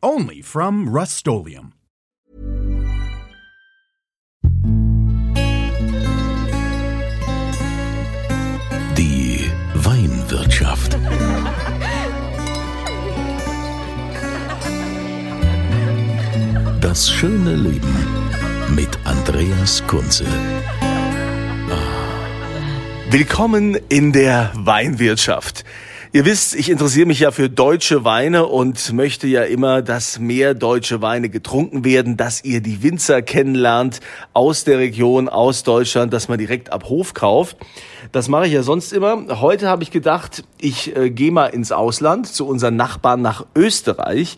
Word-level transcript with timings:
Only 0.00 0.42
from 0.42 0.88
Rust 0.88 1.26
Die 8.96 9.50
Weinwirtschaft. 9.74 10.96
Das 16.80 17.10
schöne 17.10 17.56
Leben 17.56 17.96
mit 18.76 18.96
Andreas 19.02 19.84
Kunze. 19.88 20.26
Willkommen 23.10 23.76
in 23.88 24.12
der 24.12 24.52
Weinwirtschaft. 24.54 25.64
Ihr 26.10 26.24
wisst, 26.24 26.54
ich 26.54 26.70
interessiere 26.70 27.04
mich 27.04 27.20
ja 27.20 27.30
für 27.32 27.50
deutsche 27.50 28.02
Weine 28.02 28.46
und 28.46 28.94
möchte 28.94 29.26
ja 29.26 29.42
immer, 29.42 29.82
dass 29.82 30.18
mehr 30.18 30.54
deutsche 30.54 31.02
Weine 31.02 31.28
getrunken 31.28 31.84
werden, 31.84 32.16
dass 32.16 32.42
ihr 32.42 32.62
die 32.62 32.82
Winzer 32.82 33.20
kennenlernt 33.20 34.00
aus 34.32 34.64
der 34.64 34.78
Region, 34.78 35.28
aus 35.28 35.64
Deutschland, 35.64 36.14
dass 36.14 36.28
man 36.28 36.38
direkt 36.38 36.72
ab 36.72 36.84
Hof 36.88 37.12
kauft. 37.12 37.58
Das 38.12 38.28
mache 38.28 38.46
ich 38.46 38.52
ja 38.52 38.62
sonst 38.62 38.92
immer. 38.92 39.40
Heute 39.40 39.68
habe 39.68 39.82
ich 39.82 39.90
gedacht, 39.90 40.44
ich 40.60 40.96
äh, 40.96 41.10
gehe 41.10 41.32
mal 41.32 41.46
ins 41.46 41.72
Ausland 41.72 42.26
zu 42.26 42.46
unseren 42.46 42.76
Nachbarn 42.76 43.22
nach 43.22 43.46
Österreich, 43.54 44.36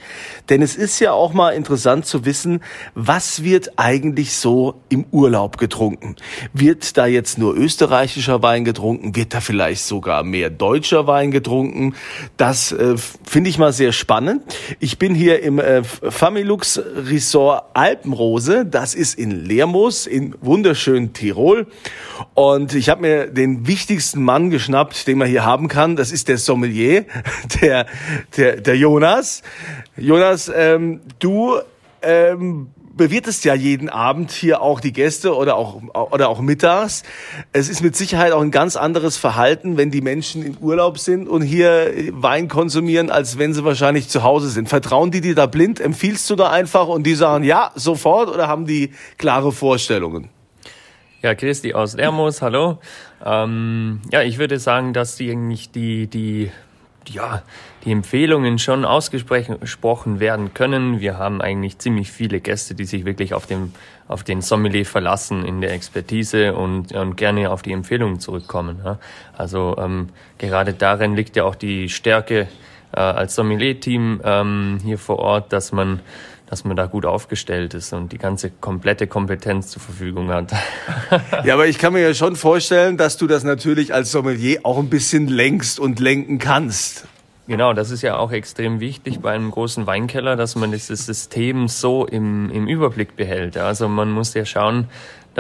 denn 0.49 0.63
es 0.63 0.77
ist 0.77 0.99
ja 1.01 1.13
auch 1.13 1.33
mal 1.33 1.51
interessant 1.51 2.07
zu 2.07 2.25
wissen, 2.25 2.63
was 2.95 3.43
wird 3.43 3.73
eigentlich 3.77 4.35
so 4.35 4.83
im 4.89 5.05
Urlaub 5.11 5.59
getrunken? 5.59 6.17
Wird 6.53 6.97
da 6.97 7.07
jetzt 7.07 7.39
nur 7.39 7.55
österreichischer 7.57 8.43
Wein 8.43 8.65
getrunken? 8.65 9.17
Wird 9.17 9.35
da 9.35 9.41
vielleicht 9.41 9.85
sogar 9.85 10.23
mehr 10.23 10.51
deutscher 10.51 11.07
Wein 11.07 11.31
getrunken? 11.31 11.95
Das 12.37 12.73
äh, 12.73 12.97
finde 13.25 13.51
ich 13.51 13.59
mal 13.59 13.73
sehr 13.73 13.93
spannend. 13.93 14.43
Ich 14.79 14.99
bin 14.99 15.15
hier 15.15 15.43
im 15.43 15.59
äh, 15.59 15.83
Familux 15.85 16.81
Resort 16.97 17.65
Alpenrose. 17.75 18.67
Das 18.67 18.95
ist 18.95 19.19
in 19.19 19.45
Lermoos 19.45 20.07
in 20.07 20.35
wunderschönen 20.41 21.13
Tirol. 21.13 21.67
Und 22.35 22.75
ich 22.75 22.89
habe 22.89 23.03
mir 23.03 23.27
den 23.27 23.50
wichtigsten 23.67 24.23
Mann 24.23 24.51
geschnappt, 24.51 25.07
den 25.07 25.19
man 25.19 25.29
hier 25.29 25.45
haben 25.45 25.69
kann. 25.69 25.97
Das 25.97 26.13
ist 26.13 26.29
der 26.29 26.39
Sommelier, 26.39 27.05
der, 27.61 27.87
der, 28.37 28.61
der 28.61 28.77
Jonas. 28.77 29.43
Jonas, 29.97 30.51
ähm, 30.55 31.01
du 31.19 31.59
ähm, 32.03 32.69
bewirtest 33.01 33.45
ja 33.45 33.55
jeden 33.55 33.89
Abend 33.89 34.31
hier 34.31 34.61
auch 34.61 34.81
die 34.81 34.93
Gäste 34.93 35.35
oder 35.35 35.57
auch, 35.57 35.81
oder 36.11 36.29
auch 36.29 36.41
mittags. 36.41 37.03
Es 37.53 37.69
ist 37.69 37.83
mit 37.83 37.97
Sicherheit 37.97 38.33
auch 38.33 38.43
ein 38.43 38.51
ganz 38.51 38.77
anderes 38.77 39.17
Verhalten, 39.17 39.77
wenn 39.79 39.91
die 39.91 40.03
Menschen 40.03 40.45
in 40.45 40.59
Urlaub 40.61 40.99
sind 40.99 41.27
und 41.27 41.41
hier 41.43 41.93
Wein 42.11 42.49
konsumieren, 42.49 43.11
als 43.11 43.39
wenn 43.39 43.55
sie 43.55 43.65
wahrscheinlich 43.65 44.09
zu 44.09 44.23
Hause 44.23 44.51
sind. 44.51 44.69
Vertrauen 44.69 45.11
die 45.11 45.23
dir 45.23 45.35
da 45.35 45.47
blind? 45.47 45.81
Empfiehlst 45.81 46.29
du 46.29 46.37
da 46.37 46.51
einfach 46.51 46.89
und 46.89 47.05
die 47.05 47.15
sagen 47.15 47.45
ja, 47.45 47.71
sofort 47.75 48.29
oder 48.29 48.49
haben 48.49 48.67
die 48.67 48.93
klare 49.17 49.53
Vorstellungen? 49.53 50.29
Ja, 51.23 51.35
Christi 51.35 51.75
aus 51.75 51.97
Lermos, 51.97 52.41
hallo. 52.41 52.79
Ähm, 53.23 54.01
ja, 54.11 54.23
ich 54.23 54.39
würde 54.39 54.59
sagen, 54.59 54.95
dass 54.95 55.17
die 55.17 55.31
eigentlich 55.31 55.71
die, 55.71 56.07
die, 56.07 56.51
ja, 57.09 57.43
die 57.85 57.93
Empfehlungen 57.93 58.59
schon 58.59 58.87
ausgesprochen 58.87 60.19
werden 60.19 60.55
können. 60.55 61.01
Wir 61.01 61.19
haben 61.19 61.43
eigentlich 61.43 61.77
ziemlich 61.77 62.11
viele 62.11 62.41
Gäste, 62.41 62.75
die 62.75 62.87
sich 62.87 63.05
wirklich 63.05 63.35
auf 63.35 63.45
den, 63.45 63.75
auf 64.09 64.25
den 64.25 64.41
Sommelier 64.41 64.87
verlassen 64.87 65.45
in 65.45 65.61
der 65.61 65.75
Expertise 65.75 66.55
und, 66.55 66.93
und 66.93 67.17
gerne 67.19 67.51
auf 67.51 67.61
die 67.61 67.73
Empfehlungen 67.73 68.19
zurückkommen. 68.19 68.81
Ja. 68.83 68.99
Also 69.37 69.77
ähm, 69.79 70.09
gerade 70.39 70.73
darin 70.73 71.17
liegt 71.17 71.37
ja 71.37 71.45
auch 71.45 71.55
die 71.55 71.91
Stärke 71.91 72.49
äh, 72.93 73.01
als 73.01 73.35
Sommelier-Team 73.35 74.23
ähm, 74.25 74.79
hier 74.83 74.97
vor 74.97 75.19
Ort, 75.19 75.53
dass 75.53 75.71
man 75.71 76.01
dass 76.51 76.65
man 76.65 76.77
da 76.77 76.87
gut 76.87 77.07
aufgestellt 77.07 77.75
ist 77.75 77.93
und 77.93 78.11
die 78.11 78.19
ganze 78.19 78.51
komplette 78.51 79.07
Kompetenz 79.07 79.69
zur 79.69 79.81
Verfügung 79.81 80.31
hat. 80.31 80.53
ja, 81.45 81.55
aber 81.55 81.69
ich 81.69 81.79
kann 81.79 81.93
mir 81.93 82.01
ja 82.03 82.13
schon 82.13 82.35
vorstellen, 82.35 82.97
dass 82.97 83.17
du 83.17 83.29
das 83.29 83.45
natürlich 83.45 83.95
als 83.95 84.11
Sommelier 84.11 84.61
auch 84.65 84.79
ein 84.79 84.91
bisschen 84.91 85.29
lenkst 85.29 85.79
und 85.79 86.01
lenken 86.01 86.39
kannst. 86.39 87.07
Genau, 87.47 87.73
das 87.73 87.91
ist 87.91 88.03
ja 88.03 88.17
auch 88.17 88.33
extrem 88.33 88.81
wichtig 88.81 89.21
bei 89.21 89.33
einem 89.33 89.51
großen 89.51 89.87
Weinkeller, 89.87 90.37
dass 90.37 90.57
man 90.57 90.73
dieses 90.73 91.07
System 91.07 91.69
so 91.69 92.05
im, 92.05 92.51
im 92.51 92.67
Überblick 92.67 93.17
behält. 93.17 93.57
Also 93.57 93.89
man 93.89 94.11
muss 94.11 94.35
ja 94.35 94.45
schauen, 94.45 94.89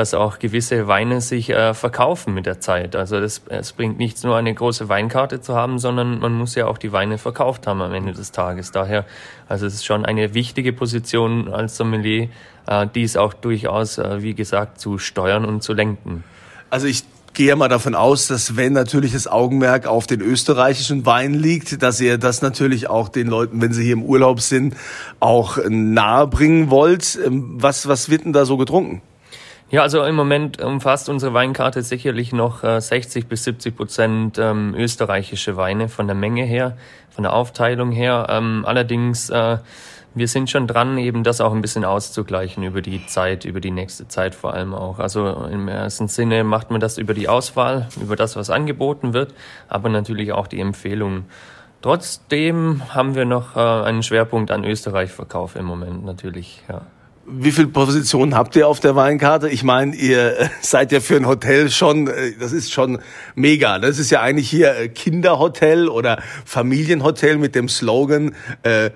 dass 0.00 0.14
auch 0.14 0.38
gewisse 0.38 0.86
Weine 0.86 1.20
sich 1.20 1.50
äh, 1.50 1.74
verkaufen 1.74 2.32
mit 2.32 2.46
der 2.46 2.58
Zeit. 2.58 2.96
Also 2.96 3.20
das, 3.20 3.42
es 3.50 3.72
bringt 3.72 3.98
nichts 3.98 4.22
nur 4.24 4.34
eine 4.34 4.54
große 4.54 4.88
Weinkarte 4.88 5.42
zu 5.42 5.54
haben, 5.54 5.78
sondern 5.78 6.20
man 6.20 6.32
muss 6.32 6.54
ja 6.54 6.68
auch 6.68 6.78
die 6.78 6.90
Weine 6.90 7.18
verkauft 7.18 7.66
haben 7.66 7.82
am 7.82 7.92
Ende 7.92 8.14
des 8.14 8.32
Tages. 8.32 8.72
Daher, 8.72 9.04
also 9.46 9.66
es 9.66 9.74
ist 9.74 9.84
schon 9.84 10.06
eine 10.06 10.32
wichtige 10.32 10.72
Position 10.72 11.52
als 11.52 11.76
Sommelier, 11.76 12.30
äh, 12.66 12.86
dies 12.94 13.18
auch 13.18 13.34
durchaus, 13.34 13.98
äh, 13.98 14.22
wie 14.22 14.32
gesagt, 14.32 14.80
zu 14.80 14.96
steuern 14.96 15.44
und 15.44 15.62
zu 15.62 15.74
lenken. 15.74 16.24
Also 16.70 16.86
ich 16.86 17.04
gehe 17.34 17.54
mal 17.54 17.68
davon 17.68 17.94
aus, 17.94 18.26
dass 18.26 18.56
wenn 18.56 18.72
natürlich 18.72 19.12
das 19.12 19.26
Augenmerk 19.26 19.86
auf 19.86 20.06
den 20.06 20.22
österreichischen 20.22 21.04
Wein 21.04 21.34
liegt, 21.34 21.82
dass 21.82 22.00
ihr 22.00 22.16
das 22.16 22.40
natürlich 22.40 22.88
auch 22.88 23.10
den 23.10 23.26
Leuten, 23.26 23.60
wenn 23.60 23.74
sie 23.74 23.82
hier 23.84 23.92
im 23.92 24.02
Urlaub 24.02 24.40
sind, 24.40 24.74
auch 25.20 25.58
nahe 25.68 26.26
bringen 26.26 26.70
wollt. 26.70 27.18
Ähm, 27.22 27.58
was, 27.60 27.86
was 27.86 28.08
wird 28.08 28.24
denn 28.24 28.32
da 28.32 28.46
so 28.46 28.56
getrunken? 28.56 29.02
Ja, 29.70 29.82
also 29.82 30.02
im 30.04 30.16
Moment 30.16 30.60
umfasst 30.60 31.08
unsere 31.08 31.32
Weinkarte 31.32 31.82
sicherlich 31.82 32.32
noch 32.32 32.64
äh, 32.64 32.80
60 32.80 33.28
bis 33.28 33.44
70 33.44 33.76
Prozent 33.76 34.36
ähm, 34.36 34.74
österreichische 34.76 35.56
Weine 35.56 35.88
von 35.88 36.08
der 36.08 36.16
Menge 36.16 36.42
her, 36.42 36.76
von 37.08 37.22
der 37.22 37.32
Aufteilung 37.32 37.92
her. 37.92 38.26
Ähm, 38.30 38.64
allerdings, 38.66 39.30
äh, 39.30 39.58
wir 40.12 40.26
sind 40.26 40.50
schon 40.50 40.66
dran, 40.66 40.98
eben 40.98 41.22
das 41.22 41.40
auch 41.40 41.52
ein 41.52 41.62
bisschen 41.62 41.84
auszugleichen 41.84 42.64
über 42.64 42.82
die 42.82 43.06
Zeit, 43.06 43.44
über 43.44 43.60
die 43.60 43.70
nächste 43.70 44.08
Zeit 44.08 44.34
vor 44.34 44.54
allem 44.54 44.74
auch. 44.74 44.98
Also 44.98 45.46
im 45.48 45.68
ersten 45.68 46.08
Sinne 46.08 46.42
macht 46.42 46.72
man 46.72 46.80
das 46.80 46.98
über 46.98 47.14
die 47.14 47.28
Auswahl, 47.28 47.86
über 48.02 48.16
das, 48.16 48.34
was 48.34 48.50
angeboten 48.50 49.12
wird, 49.12 49.34
aber 49.68 49.88
natürlich 49.88 50.32
auch 50.32 50.48
die 50.48 50.58
Empfehlungen. 50.58 51.26
Trotzdem 51.80 52.82
haben 52.92 53.14
wir 53.14 53.24
noch 53.24 53.54
äh, 53.54 53.60
einen 53.60 54.02
Schwerpunkt 54.02 54.50
an 54.50 54.64
Österreich-Verkauf 54.64 55.54
im 55.54 55.64
Moment 55.64 56.04
natürlich, 56.04 56.64
ja. 56.68 56.82
Wie 57.32 57.52
viele 57.52 57.68
Positionen 57.68 58.34
habt 58.34 58.56
ihr 58.56 58.66
auf 58.66 58.80
der 58.80 58.96
Weinkarte? 58.96 59.48
Ich 59.48 59.62
meine, 59.62 59.94
ihr 59.94 60.50
seid 60.60 60.90
ja 60.92 61.00
für 61.00 61.16
ein 61.16 61.26
Hotel 61.26 61.70
schon, 61.70 62.08
äh, 62.08 62.32
das 62.38 62.52
ist 62.52 62.72
schon 62.72 62.98
mega. 63.34 63.78
Das 63.78 63.98
ist 63.98 64.10
ja 64.10 64.20
eigentlich 64.20 64.50
hier 64.50 64.76
äh, 64.76 64.88
Kinderhotel 64.88 65.88
oder 65.88 66.22
Familienhotel 66.44 67.38
mit 67.38 67.54
dem 67.54 67.68
Slogan 67.68 68.34
äh, 68.62 68.90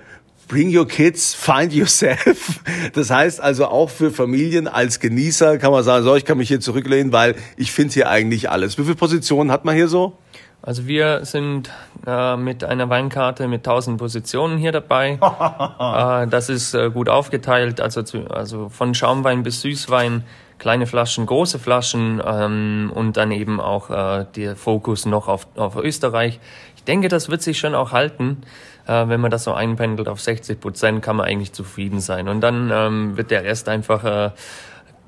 Bring 0.47 0.77
your 0.77 0.87
kids, 0.87 1.35
find 1.35 1.73
yourself. 1.73 2.61
Das 2.93 3.11
heißt 3.11 3.41
also 3.41 3.67
auch 3.67 3.89
für 3.89 4.11
Familien 4.11 4.69
als 4.69 5.01
Genießer 5.01 5.59
kann 5.59 5.73
man 5.73 5.83
sagen, 5.83 6.05
so, 6.05 6.15
ich 6.17 6.25
kann 6.25 6.39
mich 6.39 6.49
hier 6.49 6.61
zurücklehnen, 6.61 7.13
weil 7.13 7.35
ich 7.57 7.73
finde 7.73 7.95
hier 7.95 8.09
eigentlich 8.11 8.51
alles. 8.51 8.77
Wie 8.79 8.83
viele 8.83 8.95
Positionen 8.95 9.51
hat 9.51 9.65
man 9.65 9.75
hier 9.75 9.89
so? 9.89 10.19
Also 10.67 10.87
wir 10.87 11.27
sind 11.27 11.71
äh, 12.07 12.37
mit 12.37 12.65
einer 12.65 12.89
Weinkarte 12.89 13.49
mit 13.49 13.69
1000 13.69 13.99
Positionen 13.99 14.57
hier 14.57 14.73
dabei. 14.73 15.19
äh, 15.21 16.27
das 16.27 16.49
ist 16.49 16.73
äh, 16.73 16.91
gut 16.91 17.11
aufgeteilt, 17.11 17.83
also, 17.83 18.03
zu, 18.03 18.31
also 18.31 18.71
von 18.71 18.95
Schaumwein 18.95 19.43
bis 19.43 19.61
Süßwein, 19.61 20.25
kleine 20.59 20.87
Flaschen, 20.87 21.27
große 21.27 21.59
Flaschen 21.59 22.23
ähm, 22.25 22.91
und 22.95 23.19
dann 23.19 23.31
eben 23.31 23.61
auch 23.61 23.91
äh, 23.91 24.25
der 24.37 24.57
Fokus 24.57 25.05
noch 25.05 25.29
auf, 25.29 25.47
auf 25.55 25.77
Österreich. 25.77 26.41
Ich 26.77 26.85
denke, 26.85 27.09
das 27.09 27.29
wird 27.29 27.43
sich 27.43 27.59
schon 27.59 27.75
auch 27.75 27.93
halten. 27.93 28.39
Äh, 28.87 29.09
wenn 29.09 29.21
man 29.21 29.31
das 29.31 29.45
so 29.45 29.53
einpendelt 29.53 30.09
auf 30.09 30.23
60 30.23 30.61
Prozent, 30.61 31.03
kann 31.03 31.17
man 31.17 31.27
eigentlich 31.27 31.53
zufrieden 31.53 32.01
sein. 32.01 32.27
Und 32.27 32.41
dann 32.41 32.71
ähm, 32.73 33.17
wird 33.19 33.31
der 33.31 33.45
Rest 33.45 33.69
einfach 33.69 34.33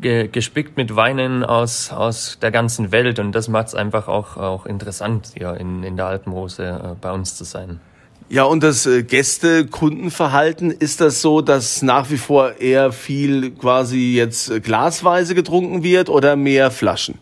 äh, 0.02 0.28
gespickt 0.28 0.76
mit 0.76 0.94
Weinen 0.94 1.44
aus, 1.44 1.90
aus 1.90 2.38
der 2.40 2.50
ganzen 2.50 2.92
Welt 2.92 3.18
und 3.18 3.32
das 3.32 3.48
macht 3.48 3.68
es 3.68 3.74
einfach 3.74 4.08
auch, 4.08 4.36
auch 4.36 4.66
interessant, 4.66 5.32
hier 5.36 5.54
in, 5.54 5.82
in 5.82 5.96
der 5.96 6.06
Alpenrose 6.06 6.64
äh, 6.64 6.94
bei 7.00 7.12
uns 7.12 7.34
zu 7.36 7.44
sein. 7.44 7.80
Ja, 8.28 8.42
und 8.42 8.62
das 8.62 8.86
äh, 8.86 9.04
Gäste-Kundenverhalten, 9.04 10.72
ist 10.72 11.00
das 11.00 11.22
so, 11.22 11.40
dass 11.40 11.82
nach 11.82 12.10
wie 12.10 12.18
vor 12.18 12.56
eher 12.60 12.90
viel 12.90 13.52
quasi 13.52 14.14
jetzt 14.16 14.62
glasweise 14.64 15.34
getrunken 15.34 15.84
wird 15.84 16.08
oder 16.08 16.34
mehr 16.34 16.70
Flaschen? 16.70 17.18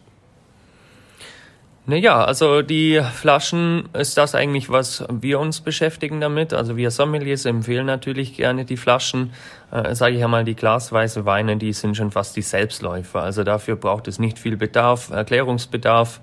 Naja, 1.86 2.24
also 2.24 2.62
die 2.62 3.02
Flaschen 3.12 3.90
ist 3.92 4.16
das 4.16 4.34
eigentlich, 4.34 4.70
was 4.70 5.04
wir 5.10 5.38
uns 5.38 5.60
beschäftigen 5.60 6.18
damit. 6.18 6.54
Also 6.54 6.78
wir 6.78 6.90
Sommeliers 6.90 7.44
empfehlen 7.44 7.84
natürlich 7.84 8.34
gerne 8.34 8.64
die 8.64 8.78
Flaschen. 8.78 9.34
Äh, 9.70 9.94
Sage 9.94 10.16
ich 10.16 10.24
einmal, 10.24 10.44
die 10.44 10.54
glasweise 10.54 11.26
Weine, 11.26 11.58
die 11.58 11.74
sind 11.74 11.94
schon 11.94 12.10
fast 12.10 12.36
die 12.36 12.42
Selbstläufer. 12.42 13.22
Also 13.22 13.44
dafür 13.44 13.76
braucht 13.76 14.08
es 14.08 14.18
nicht 14.18 14.38
viel 14.38 14.56
Bedarf, 14.56 15.10
Erklärungsbedarf. 15.10 16.22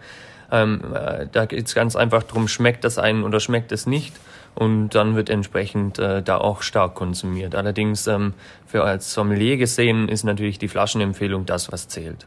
Ähm, 0.52 0.82
äh, 0.96 1.28
da 1.32 1.46
geht 1.46 1.68
es 1.68 1.76
ganz 1.76 1.96
einfach 1.96 2.24
drum, 2.24 2.48
schmeckt 2.48 2.84
das 2.84 2.98
einen 2.98 3.24
oder 3.24 3.40
schmeckt 3.40 3.72
es 3.72 3.86
nicht. 3.86 4.16
Und 4.56 4.90
dann 4.96 5.16
wird 5.16 5.30
entsprechend 5.30 6.00
äh, 6.00 6.24
da 6.24 6.38
auch 6.40 6.64
stark 6.64 6.96
konsumiert. 6.96 7.54
Allerdings 7.54 8.08
ähm, 8.08 8.34
für 8.66 8.84
als 8.84 9.14
Sommelier 9.14 9.58
gesehen 9.58 10.10
ist 10.10 10.24
natürlich 10.24 10.58
die 10.58 10.68
Flaschenempfehlung 10.68 11.46
das, 11.46 11.72
was 11.72 11.88
zählt. 11.88 12.26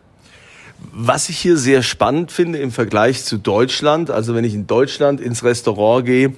Was 0.92 1.28
ich 1.28 1.38
hier 1.38 1.56
sehr 1.56 1.82
spannend 1.82 2.30
finde 2.30 2.58
im 2.58 2.70
Vergleich 2.70 3.24
zu 3.24 3.38
Deutschland, 3.38 4.10
also 4.10 4.34
wenn 4.34 4.44
ich 4.44 4.54
in 4.54 4.66
Deutschland 4.66 5.20
ins 5.20 5.42
Restaurant 5.42 6.04
gehe, 6.04 6.34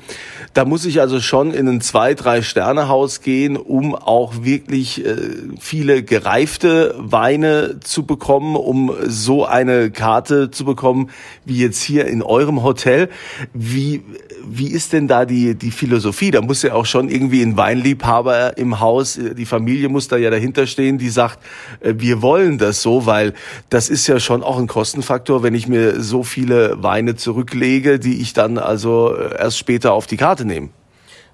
da 0.55 0.65
muss 0.65 0.87
ich 0.87 1.01
also 1.01 1.21
schon 1.21 1.53
in 1.53 1.69
ein 1.69 1.81
zwei, 1.81 2.15
drei 2.15 2.43
Sterne 2.43 2.89
Haus 2.89 3.21
gehen, 3.21 3.57
um 3.57 3.95
auch 3.95 4.45
wirklich 4.45 5.05
äh, 5.05 5.17
viele 5.61 6.03
gereifte 6.03 6.95
Weine 6.99 7.81
zu 7.81 8.07
bekommen, 8.07 8.57
um 8.57 8.93
so 9.07 9.45
eine 9.45 9.91
Karte 9.91 10.51
zu 10.51 10.65
bekommen, 10.65 11.11
wie 11.45 11.59
jetzt 11.59 11.83
hier 11.83 12.07
in 12.07 12.23
eurem 12.23 12.63
Hotel. 12.63 13.11
Wie, 13.53 14.03
wie 14.49 14.69
ist 14.69 14.93
denn 14.93 15.09
da 15.09 15.25
die, 15.27 15.55
die 15.55 15.71
Philosophie? 15.71 16.31
Da 16.31 16.41
muss 16.41 16.63
ja 16.63 16.73
auch 16.73 16.87
schon 16.87 17.09
irgendwie 17.09 17.43
ein 17.43 17.57
Weinliebhaber 17.57 18.57
im 18.57 18.81
Haus, 18.81 19.19
äh, 19.19 19.35
die 19.35 19.47
Familie 19.47 19.89
muss 19.89 20.09
da 20.09 20.17
ja 20.17 20.31
dahinter 20.31 20.67
stehen, 20.67 20.99
die 20.99 21.11
sagt, 21.11 21.41
äh, 21.81 21.95
wir 21.99 22.23
wollen 22.23 22.59
das 22.59 22.81
so, 22.81 23.07
weil 23.07 23.35
das 23.69 23.89
ist 23.89 24.07
ja 24.07 24.21
schon 24.21 24.36
auch 24.43 24.59
ein 24.59 24.67
Kostenfaktor, 24.67 25.43
wenn 25.43 25.55
ich 25.55 25.69
mir 25.69 26.03
so 26.03 26.23
viele 26.23 26.83
Weine 26.83 27.17
zurücklege, 27.17 27.99
die 27.99 28.21
ich 28.21 28.33
dann 28.33 28.59
also 28.59 29.15
äh, 29.15 29.39
erst 29.39 29.59
später 29.59 29.93
auf 29.93 30.07
die 30.07 30.17
Karte 30.17 30.45
nehme. 30.45 30.71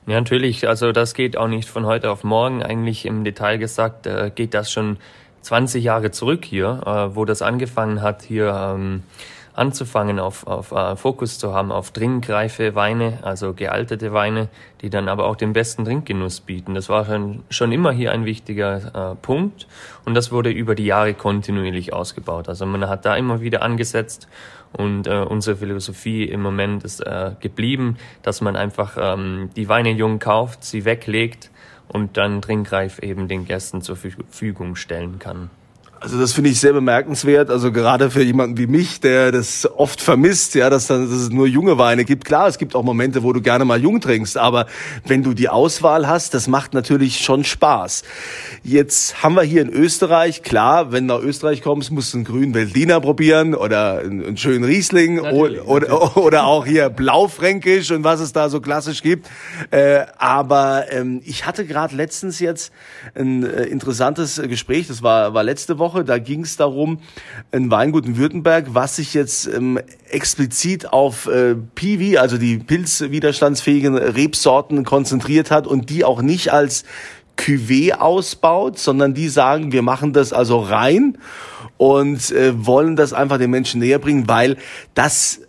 Ja, 0.07 0.19
natürlich. 0.19 0.69
Also 0.69 0.93
das 0.93 1.15
geht 1.15 1.37
auch 1.37 1.49
nicht 1.49 1.69
von 1.69 1.87
heute 1.87 2.11
auf 2.11 2.25
morgen. 2.25 2.63
Eigentlich 2.63 3.07
im 3.07 3.25
Detail 3.25 3.59
gesagt 3.59 4.07
äh, 4.07 4.31
geht 4.35 4.55
das 4.55 4.73
schon 4.73 4.99
20 5.43 5.85
Jahre 5.85 6.11
zurück 6.11 6.45
hier, 6.45 6.81
äh, 6.85 7.17
wo 7.17 7.25
das 7.25 7.43
angefangen 7.43 8.03
hat, 8.03 8.23
hier 8.23 8.75
ähm, 8.75 9.03
anzufangen, 9.55 10.19
auf, 10.19 10.47
auf 10.47 10.73
uh, 10.73 10.97
Fokus 10.97 11.39
zu 11.39 11.53
haben 11.53 11.73
auf 11.73 11.91
trinkreife 11.91 12.75
Weine, 12.75 13.19
also 13.23 13.53
gealtete 13.53 14.13
Weine, 14.13 14.49
die 14.81 14.91
dann 14.91 15.09
aber 15.09 15.27
auch 15.27 15.37
den 15.37 15.53
besten 15.53 15.85
Trinkgenuss 15.85 16.41
bieten. 16.41 16.75
Das 16.75 16.89
war 16.89 17.05
schon, 17.05 17.43
schon 17.51 17.73
immer 17.73 17.93
hier 17.93 18.13
ein 18.13 18.25
wichtiger 18.25 19.13
uh, 19.13 19.15
Punkt 19.15 19.67
und 20.05 20.15
das 20.15 20.33
wurde 20.33 20.51
über 20.51 20.75
die 20.75 20.87
Jahre 20.87 21.15
kontinuierlich 21.15 21.93
ausgebaut. 21.93 22.49
Also 22.49 22.65
man 22.67 22.89
hat 22.89 23.05
da 23.05 23.17
immer 23.17 23.41
wieder 23.41 23.63
angesetzt 23.63 24.29
und 24.73 25.07
uh, 25.07 25.27
unsere 25.29 25.57
Philosophie 25.57 26.25
im 26.25 26.41
Moment 26.41 26.85
ist 26.85 27.05
geblieben, 27.41 27.97
dass 28.23 28.41
man 28.41 28.57
einfach 28.57 28.97
ähm, 28.99 29.51
die 29.57 29.69
Weine 29.69 29.91
jung 29.91 30.19
kauft, 30.19 30.65
sie 30.65 30.85
weglegt 30.85 31.51
und 31.89 32.17
dann 32.17 32.41
trinkreif 32.41 33.01
eben 33.01 33.29
den 33.29 33.45
Gästen 33.45 33.83
zur 33.83 33.97
Verfügung 33.97 34.77
stellen 34.77 35.19
kann. 35.19 35.51
Also 36.03 36.19
das 36.19 36.33
finde 36.33 36.51
ich 36.51 36.59
sehr 36.59 36.73
bemerkenswert. 36.73 37.49
Also 37.49 37.71
gerade 37.71 38.11
für 38.11 38.25
jemanden 38.25 38.59
wie 38.59 38.67
mich, 38.67 38.99
der 38.99 39.31
das 39.31 39.69
oft 39.77 40.01
vermisst, 40.01 40.57
ja, 40.57 40.69
dass, 40.69 40.89
dann, 40.89 41.09
dass 41.09 41.21
es 41.21 41.31
nur 41.31 41.47
junge 41.47 41.79
Weine 41.79 42.05
gibt. 42.05 42.25
Klar, 42.25 42.49
es 42.49 42.59
gibt 42.59 42.75
auch 42.75 42.83
Momente, 42.83 43.23
wo 43.23 43.33
du 43.33 43.41
gerne 43.41 43.65
mal 43.65 43.81
jung 43.81 44.01
trinkst, 44.01 44.37
aber 44.37 44.67
wenn 45.07 45.23
du 45.23 45.33
die 45.33 45.49
Auswahl 45.49 46.09
hast, 46.09 46.35
das 46.35 46.49
macht 46.49 46.75
natürlich 46.75 47.21
schon 47.21 47.45
Spaß. 47.45 48.03
Jetzt 48.65 49.23
haben 49.23 49.37
wir 49.37 49.45
hier 49.45 49.63
in 49.63 49.71
Österreich, 49.71 50.43
klar, 50.43 50.91
wenn 50.91 51.07
du 51.07 51.15
nach 51.15 51.23
Österreich 51.23 51.63
kommst, 51.63 51.93
musst 51.93 52.15
du 52.15 52.19
einen 52.19 52.25
grünen 52.25 52.53
Veltliner 52.53 53.01
probieren 53.01 53.55
oder 53.55 54.01
einen, 54.01 54.27
einen 54.27 54.37
schönen 54.37 54.65
Riesling 54.65 55.21
oder, 55.21 55.57
natürlich. 55.59 55.93
oder 56.17 56.45
auch 56.47 56.67
hier 56.67 56.91
Blaufränkisch 56.91 57.93
und 57.93 58.03
was 58.03 58.19
es 58.19 58.33
da 58.33 58.49
so 58.49 58.61
klassisch 58.61 59.03
gibt. 59.03 59.29
Äh, 59.71 60.01
aber 60.19 60.87
ähm, 60.91 61.21
ich 61.25 61.47
hatte 61.47 61.65
gerade 61.65 61.95
letztens 61.95 62.41
jetzt 62.41 62.73
ein 63.15 63.45
äh, 63.45 63.67
interessantes 63.67 64.43
Gespräch, 64.43 64.89
das 64.89 65.05
war, 65.05 65.33
war 65.33 65.45
letzte 65.45 65.79
Woche 65.79 65.92
Woche. 65.93 66.05
Da 66.05 66.19
ging 66.19 66.43
es 66.43 66.57
darum, 66.57 66.99
in 67.51 67.71
Weingut 67.71 68.07
in 68.07 68.17
Württemberg, 68.17 68.67
was 68.69 68.97
sich 68.97 69.15
jetzt 69.15 69.47
ähm, 69.47 69.79
explizit 70.09 70.93
auf 70.93 71.27
äh, 71.27 71.55
Piwi, 71.55 72.19
also 72.19 72.39
die 72.39 72.59
pilzwiderstandsfähigen 72.59 73.97
Rebsorten 73.97 74.85
konzentriert 74.85 75.51
hat 75.51 75.67
und 75.67 75.91
die 75.91 76.05
auch 76.05 76.23
nicht 76.23 76.53
als 76.53 76.85
Cuvée 77.39 77.93
ausbaut, 77.93 78.79
sondern 78.79 79.15
die 79.15 79.29
sagen, 79.29 79.73
wir 79.73 79.83
machen 79.83 80.13
das 80.13 80.33
also 80.33 80.61
rein 80.61 81.19
und 81.77 82.31
äh, 82.31 82.53
wollen 82.55 82.97
das 82.97 83.13
einfach 83.13 83.39
den 83.39 83.51
Menschen 83.51 83.81
näher 83.81 83.99
bringen, 83.99 84.29
weil 84.29 84.57
das 84.95 85.41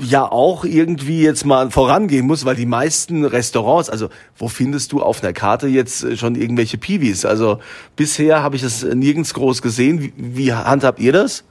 ja 0.00 0.30
auch 0.30 0.64
irgendwie 0.64 1.22
jetzt 1.22 1.44
mal 1.44 1.70
vorangehen 1.70 2.26
muss, 2.26 2.44
weil 2.44 2.56
die 2.56 2.66
meisten 2.66 3.24
Restaurants, 3.24 3.88
also 3.88 4.08
wo 4.36 4.48
findest 4.48 4.92
du 4.92 5.02
auf 5.02 5.22
einer 5.22 5.32
Karte 5.32 5.66
jetzt 5.66 6.04
äh, 6.04 6.16
schon 6.16 6.34
irgendwelche 6.34 6.78
Piwis? 6.78 7.24
Also 7.24 7.60
bisher 7.96 8.42
habe 8.42 8.56
ich 8.56 8.62
das 8.62 8.82
nirgends 8.82 9.34
groß 9.34 9.62
gesehen. 9.62 10.02
Wie, 10.02 10.12
wie 10.16 10.52
handhabt 10.52 11.00
ihr 11.00 11.12
das? 11.12 11.44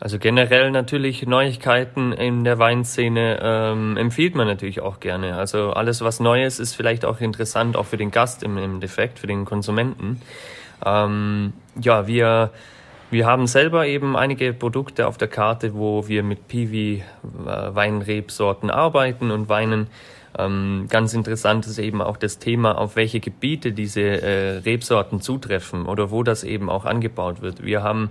Also 0.00 0.18
generell 0.18 0.70
natürlich 0.70 1.26
Neuigkeiten 1.26 2.12
in 2.12 2.44
der 2.44 2.58
Weinszene 2.58 3.38
ähm, 3.40 3.96
empfiehlt 3.96 4.34
man 4.34 4.46
natürlich 4.46 4.80
auch 4.80 5.00
gerne. 5.00 5.36
Also 5.36 5.70
alles, 5.70 6.02
was 6.02 6.20
Neues 6.20 6.58
ist 6.58 6.74
vielleicht 6.74 7.04
auch 7.04 7.20
interessant, 7.20 7.76
auch 7.76 7.86
für 7.86 7.96
den 7.96 8.10
Gast 8.10 8.42
im, 8.42 8.58
im 8.58 8.80
Defekt, 8.80 9.18
für 9.18 9.26
den 9.26 9.44
Konsumenten. 9.44 10.20
Ähm, 10.84 11.52
ja, 11.80 12.06
wir 12.06 12.50
wir 13.10 13.26
haben 13.26 13.46
selber 13.46 13.86
eben 13.86 14.16
einige 14.16 14.52
Produkte 14.52 15.06
auf 15.06 15.18
der 15.18 15.28
Karte, 15.28 15.74
wo 15.74 16.08
wir 16.08 16.22
mit 16.22 16.48
Piwi 16.48 17.02
äh, 17.02 17.46
Weinrebsorten 17.46 18.70
arbeiten 18.70 19.30
und 19.30 19.48
Weinen. 19.48 19.88
Ähm, 20.36 20.86
ganz 20.88 21.14
interessant 21.14 21.66
ist 21.66 21.78
eben 21.78 22.02
auch 22.02 22.16
das 22.16 22.38
Thema, 22.38 22.76
auf 22.76 22.96
welche 22.96 23.20
Gebiete 23.20 23.72
diese 23.72 24.00
äh, 24.00 24.58
Rebsorten 24.58 25.20
zutreffen 25.20 25.86
oder 25.86 26.10
wo 26.10 26.22
das 26.22 26.42
eben 26.42 26.68
auch 26.68 26.84
angebaut 26.84 27.40
wird. 27.40 27.64
Wir 27.64 27.82
haben 27.82 28.10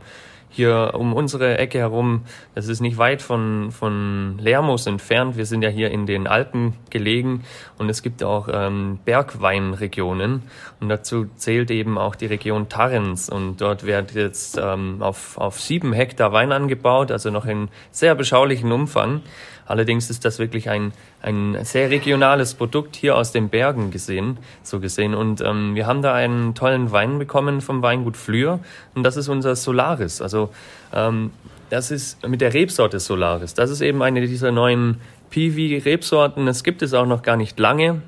hier 0.53 0.91
um 0.93 1.13
unsere 1.13 1.57
Ecke 1.57 1.79
herum, 1.79 2.25
das 2.53 2.67
ist 2.67 2.79
nicht 2.79 2.97
weit 2.99 3.23
von, 3.23 3.71
von 3.71 4.37
Lermos 4.37 4.85
entfernt. 4.85 5.35
Wir 5.35 5.47
sind 5.47 5.63
ja 5.63 5.69
hier 5.69 5.89
in 5.89 6.05
den 6.05 6.27
Alpen 6.27 6.75
gelegen 6.91 7.43
und 7.79 7.89
es 7.89 8.03
gibt 8.03 8.23
auch 8.23 8.47
ähm, 8.51 8.99
Bergweinregionen 9.03 10.43
und 10.79 10.89
dazu 10.89 11.25
zählt 11.35 11.71
eben 11.71 11.97
auch 11.97 12.15
die 12.15 12.27
Region 12.27 12.69
Tarens 12.69 13.29
und 13.29 13.61
dort 13.61 13.83
wird 13.83 14.13
jetzt 14.13 14.59
ähm, 14.61 15.01
auf, 15.01 15.39
auf 15.39 15.59
sieben 15.59 15.91
Hektar 15.91 16.31
Wein 16.31 16.51
angebaut, 16.51 17.11
also 17.11 17.31
noch 17.31 17.45
in 17.45 17.69
sehr 17.89 18.13
beschaulichen 18.13 18.71
Umfang. 18.71 19.21
Allerdings 19.65 20.09
ist 20.09 20.25
das 20.25 20.39
wirklich 20.39 20.69
ein, 20.69 20.91
ein 21.21 21.57
sehr 21.63 21.89
regionales 21.89 22.53
Produkt 22.53 22.95
hier 22.95 23.15
aus 23.15 23.31
den 23.31 23.49
Bergen 23.49 23.91
gesehen, 23.91 24.37
so 24.61 24.79
gesehen. 24.79 25.15
Und 25.15 25.41
ähm, 25.41 25.75
wir 25.75 25.87
haben 25.87 26.01
da 26.01 26.13
einen 26.13 26.55
tollen 26.55 26.91
Wein 26.91 27.19
bekommen 27.19 27.61
vom 27.61 27.81
Weingut 27.81 28.17
Flür 28.17 28.59
und 28.95 29.03
das 29.03 29.17
ist 29.17 29.29
unser 29.29 29.55
Solaris. 29.55 30.21
Also 30.21 30.49
ähm, 30.93 31.31
das 31.69 31.91
ist 31.91 32.27
mit 32.27 32.41
der 32.41 32.53
Rebsorte 32.53 32.99
Solaris. 32.99 33.53
Das 33.53 33.69
ist 33.69 33.81
eben 33.81 34.03
eine 34.03 34.27
dieser 34.27 34.51
neuen 34.51 34.97
Piwi-Rebsorten. 35.29 36.45
Das 36.45 36.63
gibt 36.63 36.81
es 36.81 36.93
auch 36.93 37.07
noch 37.07 37.23
gar 37.23 37.37
nicht 37.37 37.57
lange. 37.59 38.01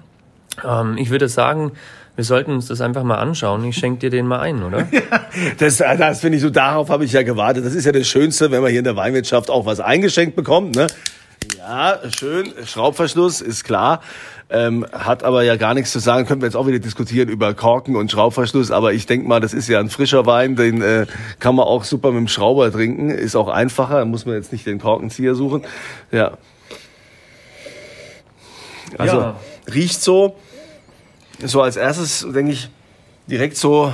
Ähm, 0.64 0.98
ich 0.98 1.10
würde 1.10 1.28
sagen, 1.28 1.72
wir 2.16 2.24
sollten 2.24 2.52
uns 2.52 2.68
das 2.68 2.80
einfach 2.82 3.04
mal 3.04 3.18
anschauen. 3.18 3.64
Ich 3.66 3.76
schenke 3.76 4.00
dir 4.00 4.10
den 4.10 4.28
mal 4.28 4.40
ein, 4.40 4.64
oder? 4.64 4.88
Das 5.58 5.78
das 5.78 6.22
finde 6.22 6.38
ich 6.38 6.42
so, 6.42 6.50
darauf 6.50 6.90
habe 6.90 7.04
ich 7.04 7.12
ja 7.12 7.24
gewartet. 7.24 7.66
Das 7.66 7.76
ist 7.76 7.86
ja 7.86 7.92
das 7.92 8.08
Schönste, 8.08 8.52
wenn 8.52 8.62
man 8.62 8.70
hier 8.70 8.80
in 8.80 8.86
der 8.86 8.96
Weinwirtschaft 8.96 9.50
auch 9.50 9.66
was 9.66 9.80
eingeschenkt 9.80 10.36
bekommt. 10.36 10.76
Ne? 10.76 10.88
Ja, 11.58 12.00
schön. 12.16 12.54
Schraubverschluss 12.66 13.42
ist 13.42 13.64
klar. 13.64 14.02
Ähm, 14.50 14.86
hat 14.92 15.24
aber 15.24 15.44
ja 15.44 15.56
gar 15.56 15.74
nichts 15.74 15.92
zu 15.92 16.00
sagen. 16.00 16.28
Können 16.28 16.42
wir 16.42 16.48
jetzt 16.48 16.56
auch 16.56 16.68
wieder 16.68 16.80
diskutieren 16.80 17.30
über 17.30 17.54
Korken 17.54 17.96
und 17.96 18.12
Schraubverschluss. 18.12 18.72
Aber 18.72 18.94
ich 18.94 19.06
denke 19.06 19.28
mal, 19.28 19.40
das 19.40 19.54
ist 19.54 19.68
ja 19.68 19.80
ein 19.80 19.90
frischer 19.90 20.26
Wein. 20.26 20.56
Den 20.56 20.82
äh, 20.82 21.08
kann 21.40 21.56
man 21.56 21.66
auch 21.66 21.84
super 21.84 22.12
mit 22.12 22.20
dem 22.20 22.28
Schrauber 22.28 22.72
trinken. 22.72 23.10
Ist 23.10 23.36
auch 23.36 23.48
einfacher. 23.48 24.00
Da 24.00 24.06
muss 24.06 24.26
man 24.26 24.36
jetzt 24.36 24.52
nicht 24.52 24.66
den 24.66 24.80
Korkenzieher 24.80 25.36
suchen. 25.36 25.64
Ja. 26.12 26.38
Also 28.98 29.18
ja. 29.18 29.40
riecht 29.74 30.02
so. 30.02 30.36
So 31.44 31.62
als 31.62 31.76
erstes 31.76 32.26
denke 32.34 32.54
ich 32.54 32.70
direkt 33.28 33.58
so 33.58 33.92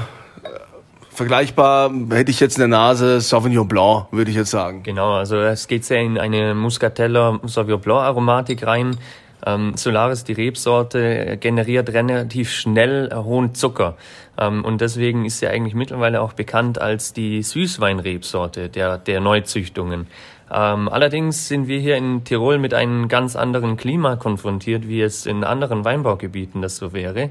vergleichbar 1.21 1.91
hätte 2.09 2.31
ich 2.31 2.39
jetzt 2.39 2.57
in 2.57 2.61
der 2.61 2.67
Nase 2.67 3.21
Sauvignon 3.21 3.67
Blanc, 3.67 4.07
würde 4.11 4.31
ich 4.31 4.37
jetzt 4.37 4.49
sagen. 4.49 4.81
Genau, 4.81 5.13
also 5.13 5.37
es 5.39 5.67
geht 5.67 5.85
sehr 5.85 6.01
in 6.01 6.17
eine 6.17 6.55
Muscatella 6.55 7.39
Sauvignon 7.43 7.79
Blanc 7.79 8.01
Aromatik 8.01 8.65
rein. 8.65 8.97
Ähm, 9.45 9.73
Solaris, 9.75 10.23
die 10.23 10.33
Rebsorte, 10.33 11.37
generiert 11.39 11.89
relativ 11.93 12.51
schnell 12.51 13.11
hohen 13.13 13.53
Zucker. 13.53 13.97
Ähm, 14.35 14.65
und 14.65 14.81
deswegen 14.81 15.23
ist 15.23 15.37
sie 15.37 15.47
eigentlich 15.47 15.75
mittlerweile 15.75 16.21
auch 16.21 16.33
bekannt 16.33 16.81
als 16.81 17.13
die 17.13 17.43
Süßweinrebsorte 17.43 18.69
der, 18.69 18.97
der 18.97 19.19
Neuzüchtungen. 19.19 20.07
Ähm, 20.51 20.89
allerdings 20.89 21.47
sind 21.47 21.67
wir 21.67 21.79
hier 21.79 21.97
in 21.97 22.23
Tirol 22.23 22.57
mit 22.57 22.73
einem 22.73 23.07
ganz 23.07 23.35
anderen 23.35 23.77
Klima 23.77 24.15
konfrontiert, 24.15 24.87
wie 24.87 25.01
es 25.01 25.27
in 25.27 25.43
anderen 25.43 25.85
Weinbaugebieten 25.85 26.63
das 26.63 26.77
so 26.77 26.93
wäre. 26.93 27.29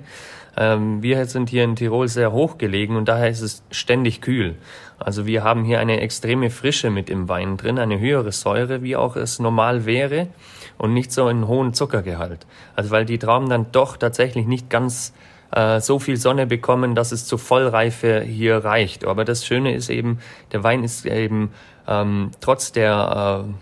Ähm, 0.56 1.02
wir 1.02 1.24
sind 1.26 1.50
hier 1.50 1.64
in 1.64 1.76
Tirol 1.76 2.08
sehr 2.08 2.32
hoch 2.32 2.58
gelegen 2.58 2.96
und 2.96 3.08
daher 3.08 3.28
ist 3.28 3.40
es 3.40 3.62
ständig 3.70 4.20
kühl. 4.20 4.56
Also 4.98 5.26
wir 5.26 5.44
haben 5.44 5.64
hier 5.64 5.80
eine 5.80 6.00
extreme 6.00 6.50
Frische 6.50 6.90
mit 6.90 7.08
im 7.08 7.28
Wein 7.28 7.56
drin, 7.56 7.78
eine 7.78 7.98
höhere 7.98 8.32
Säure, 8.32 8.82
wie 8.82 8.96
auch 8.96 9.16
es 9.16 9.38
normal 9.38 9.86
wäre 9.86 10.28
und 10.76 10.92
nicht 10.92 11.12
so 11.12 11.26
einen 11.26 11.48
hohen 11.48 11.72
Zuckergehalt. 11.72 12.46
Also 12.76 12.90
weil 12.90 13.04
die 13.04 13.18
Trauben 13.18 13.48
dann 13.48 13.72
doch 13.72 13.96
tatsächlich 13.96 14.46
nicht 14.46 14.68
ganz 14.68 15.14
äh, 15.52 15.80
so 15.80 15.98
viel 15.98 16.16
Sonne 16.16 16.46
bekommen, 16.46 16.94
dass 16.94 17.12
es 17.12 17.26
zur 17.26 17.38
Vollreife 17.38 18.20
hier 18.20 18.58
reicht. 18.58 19.04
Aber 19.04 19.24
das 19.24 19.46
Schöne 19.46 19.74
ist 19.74 19.88
eben, 19.88 20.18
der 20.52 20.62
Wein 20.62 20.84
ist 20.84 21.06
eben 21.06 21.50
ähm, 21.88 22.30
trotz 22.40 22.72
der 22.72 23.46
äh, 23.48 23.52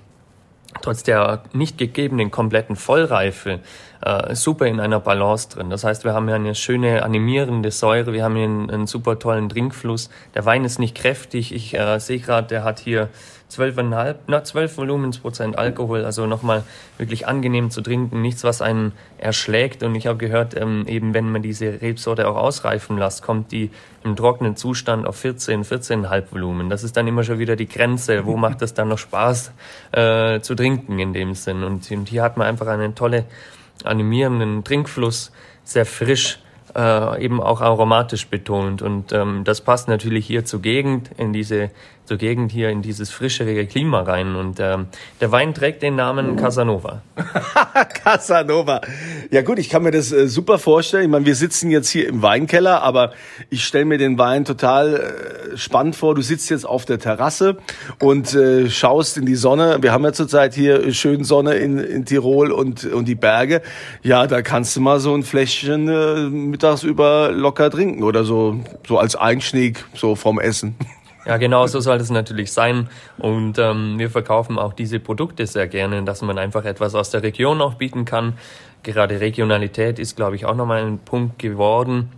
trotz 0.82 1.02
der 1.02 1.42
nicht 1.52 1.78
gegebenen 1.78 2.30
kompletten 2.30 2.76
Vollreife 2.76 3.60
äh, 4.00 4.34
super 4.34 4.66
in 4.66 4.80
einer 4.80 5.00
Balance 5.00 5.48
drin. 5.48 5.70
Das 5.70 5.84
heißt, 5.84 6.04
wir 6.04 6.14
haben 6.14 6.26
hier 6.26 6.36
eine 6.36 6.54
schöne 6.54 7.02
animierende 7.02 7.70
Säure, 7.70 8.12
wir 8.12 8.24
haben 8.24 8.36
hier 8.36 8.44
einen, 8.44 8.70
einen 8.70 8.86
super 8.86 9.18
tollen 9.18 9.48
Trinkfluss. 9.48 10.10
Der 10.34 10.44
Wein 10.44 10.64
ist 10.64 10.78
nicht 10.78 10.96
kräftig. 10.96 11.54
Ich 11.54 11.74
äh, 11.74 11.98
sehe 11.98 12.18
gerade, 12.18 12.48
der 12.48 12.64
hat 12.64 12.78
hier 12.78 13.08
12,5, 13.50 14.16
na, 14.26 14.44
12 14.44 14.76
Volumensprozent 14.76 15.56
Alkohol, 15.56 16.04
also 16.04 16.26
nochmal 16.26 16.64
wirklich 16.98 17.26
angenehm 17.26 17.70
zu 17.70 17.80
trinken, 17.80 18.20
nichts, 18.20 18.44
was 18.44 18.60
einen 18.60 18.92
erschlägt. 19.16 19.82
Und 19.82 19.94
ich 19.94 20.06
habe 20.06 20.18
gehört, 20.18 20.54
ähm, 20.54 20.84
eben 20.86 21.14
wenn 21.14 21.30
man 21.32 21.40
diese 21.40 21.80
Rebsorte 21.80 22.28
auch 22.28 22.36
ausreifen 22.36 22.98
lässt, 22.98 23.22
kommt 23.22 23.50
die 23.52 23.70
im 24.04 24.16
trockenen 24.16 24.56
Zustand 24.56 25.06
auf 25.06 25.16
14, 25.16 25.64
14,5 25.64 26.24
Volumen. 26.30 26.68
Das 26.68 26.84
ist 26.84 26.96
dann 26.96 27.06
immer 27.06 27.24
schon 27.24 27.38
wieder 27.38 27.56
die 27.56 27.68
Grenze. 27.68 28.26
Wo 28.26 28.36
macht 28.36 28.60
es 28.60 28.74
dann 28.74 28.88
noch 28.88 28.98
Spaß 28.98 29.52
äh, 29.92 30.40
zu 30.40 30.54
trinken 30.54 30.98
in 30.98 31.14
dem 31.14 31.34
Sinn? 31.34 31.64
Und, 31.64 31.90
und 31.90 32.08
hier 32.08 32.22
hat 32.22 32.36
man 32.36 32.46
einfach 32.46 32.66
einen 32.66 32.94
tolle 32.94 33.24
animierenden 33.84 34.64
Trinkfluss, 34.64 35.32
sehr 35.64 35.86
frisch 35.86 36.40
äh, 36.74 37.24
eben 37.24 37.42
auch 37.42 37.60
aromatisch 37.60 38.28
betont. 38.28 38.82
Und 38.82 39.12
ähm, 39.12 39.42
das 39.44 39.60
passt 39.60 39.88
natürlich 39.88 40.26
hier 40.26 40.44
zur 40.44 40.62
Gegend, 40.62 41.10
in 41.16 41.32
diese 41.32 41.70
zur 42.08 42.16
Gegend 42.16 42.50
hier 42.50 42.70
in 42.70 42.80
dieses 42.80 43.10
frischere 43.10 43.66
Klima 43.66 44.00
rein. 44.00 44.34
Und 44.34 44.58
ähm, 44.60 44.86
der 45.20 45.30
Wein 45.30 45.52
trägt 45.52 45.82
den 45.82 45.94
Namen 45.94 46.36
Casanova. 46.36 47.02
Casanova. 48.02 48.80
Ja 49.30 49.42
gut, 49.42 49.58
ich 49.58 49.68
kann 49.68 49.82
mir 49.82 49.90
das 49.90 50.10
äh, 50.10 50.26
super 50.26 50.58
vorstellen. 50.58 51.04
Ich 51.04 51.10
meine, 51.10 51.26
wir 51.26 51.34
sitzen 51.34 51.70
jetzt 51.70 51.90
hier 51.90 52.08
im 52.08 52.22
Weinkeller, 52.22 52.82
aber 52.82 53.12
ich 53.50 53.62
stelle 53.62 53.84
mir 53.84 53.98
den 53.98 54.16
Wein 54.16 54.46
total 54.46 55.52
äh, 55.52 55.56
spannend 55.58 55.96
vor. 55.96 56.14
Du 56.14 56.22
sitzt 56.22 56.48
jetzt 56.48 56.64
auf 56.64 56.86
der 56.86 56.98
Terrasse 56.98 57.58
und 58.00 58.34
äh, 58.34 58.70
schaust 58.70 59.18
in 59.18 59.26
die 59.26 59.36
Sonne. 59.36 59.76
Wir 59.82 59.92
haben 59.92 60.04
ja 60.04 60.14
zurzeit 60.14 60.54
hier 60.54 60.90
schön 60.94 61.24
Sonne 61.24 61.56
in, 61.56 61.76
in 61.76 62.06
Tirol 62.06 62.52
und, 62.52 62.86
und 62.86 63.06
die 63.06 63.16
Berge. 63.16 63.60
Ja, 64.02 64.26
da 64.26 64.40
kannst 64.40 64.74
du 64.76 64.80
mal 64.80 64.98
so 64.98 65.14
ein 65.14 65.24
Fläschchen 65.24 65.88
äh, 65.88 66.30
mittags 66.30 66.84
über 66.84 67.30
locker 67.32 67.70
trinken 67.70 68.02
oder 68.02 68.24
so, 68.24 68.58
so 68.86 68.96
als 68.96 69.14
Einschnick 69.14 69.84
so 69.92 70.14
vom 70.14 70.40
Essen. 70.40 70.74
Ja, 71.28 71.36
genau, 71.36 71.66
so 71.66 71.78
soll 71.80 71.98
es 71.98 72.08
natürlich 72.08 72.52
sein. 72.52 72.88
Und 73.18 73.58
ähm, 73.58 73.98
wir 73.98 74.08
verkaufen 74.08 74.58
auch 74.58 74.72
diese 74.72 74.98
Produkte 74.98 75.46
sehr 75.46 75.68
gerne, 75.68 76.02
dass 76.02 76.22
man 76.22 76.38
einfach 76.38 76.64
etwas 76.64 76.94
aus 76.94 77.10
der 77.10 77.22
Region 77.22 77.60
auch 77.60 77.74
bieten 77.74 78.06
kann. 78.06 78.38
Gerade 78.82 79.20
Regionalität 79.20 79.98
ist, 79.98 80.16
glaube 80.16 80.36
ich, 80.36 80.46
auch 80.46 80.54
nochmal 80.54 80.86
ein 80.86 80.98
Punkt 80.98 81.38
geworden. 81.38 82.10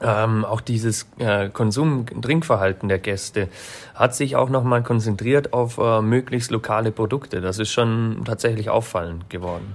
Ähm, 0.00 0.44
auch 0.44 0.60
dieses 0.60 1.08
äh, 1.18 1.48
Konsum-Trinkverhalten 1.48 2.88
der 2.88 3.00
Gäste 3.00 3.48
hat 3.96 4.14
sich 4.14 4.36
auch 4.36 4.50
nochmal 4.50 4.84
konzentriert 4.84 5.52
auf 5.52 5.78
äh, 5.78 6.00
möglichst 6.00 6.52
lokale 6.52 6.92
Produkte. 6.92 7.40
Das 7.40 7.58
ist 7.58 7.72
schon 7.72 8.22
tatsächlich 8.24 8.70
auffallend 8.70 9.28
geworden. 9.30 9.74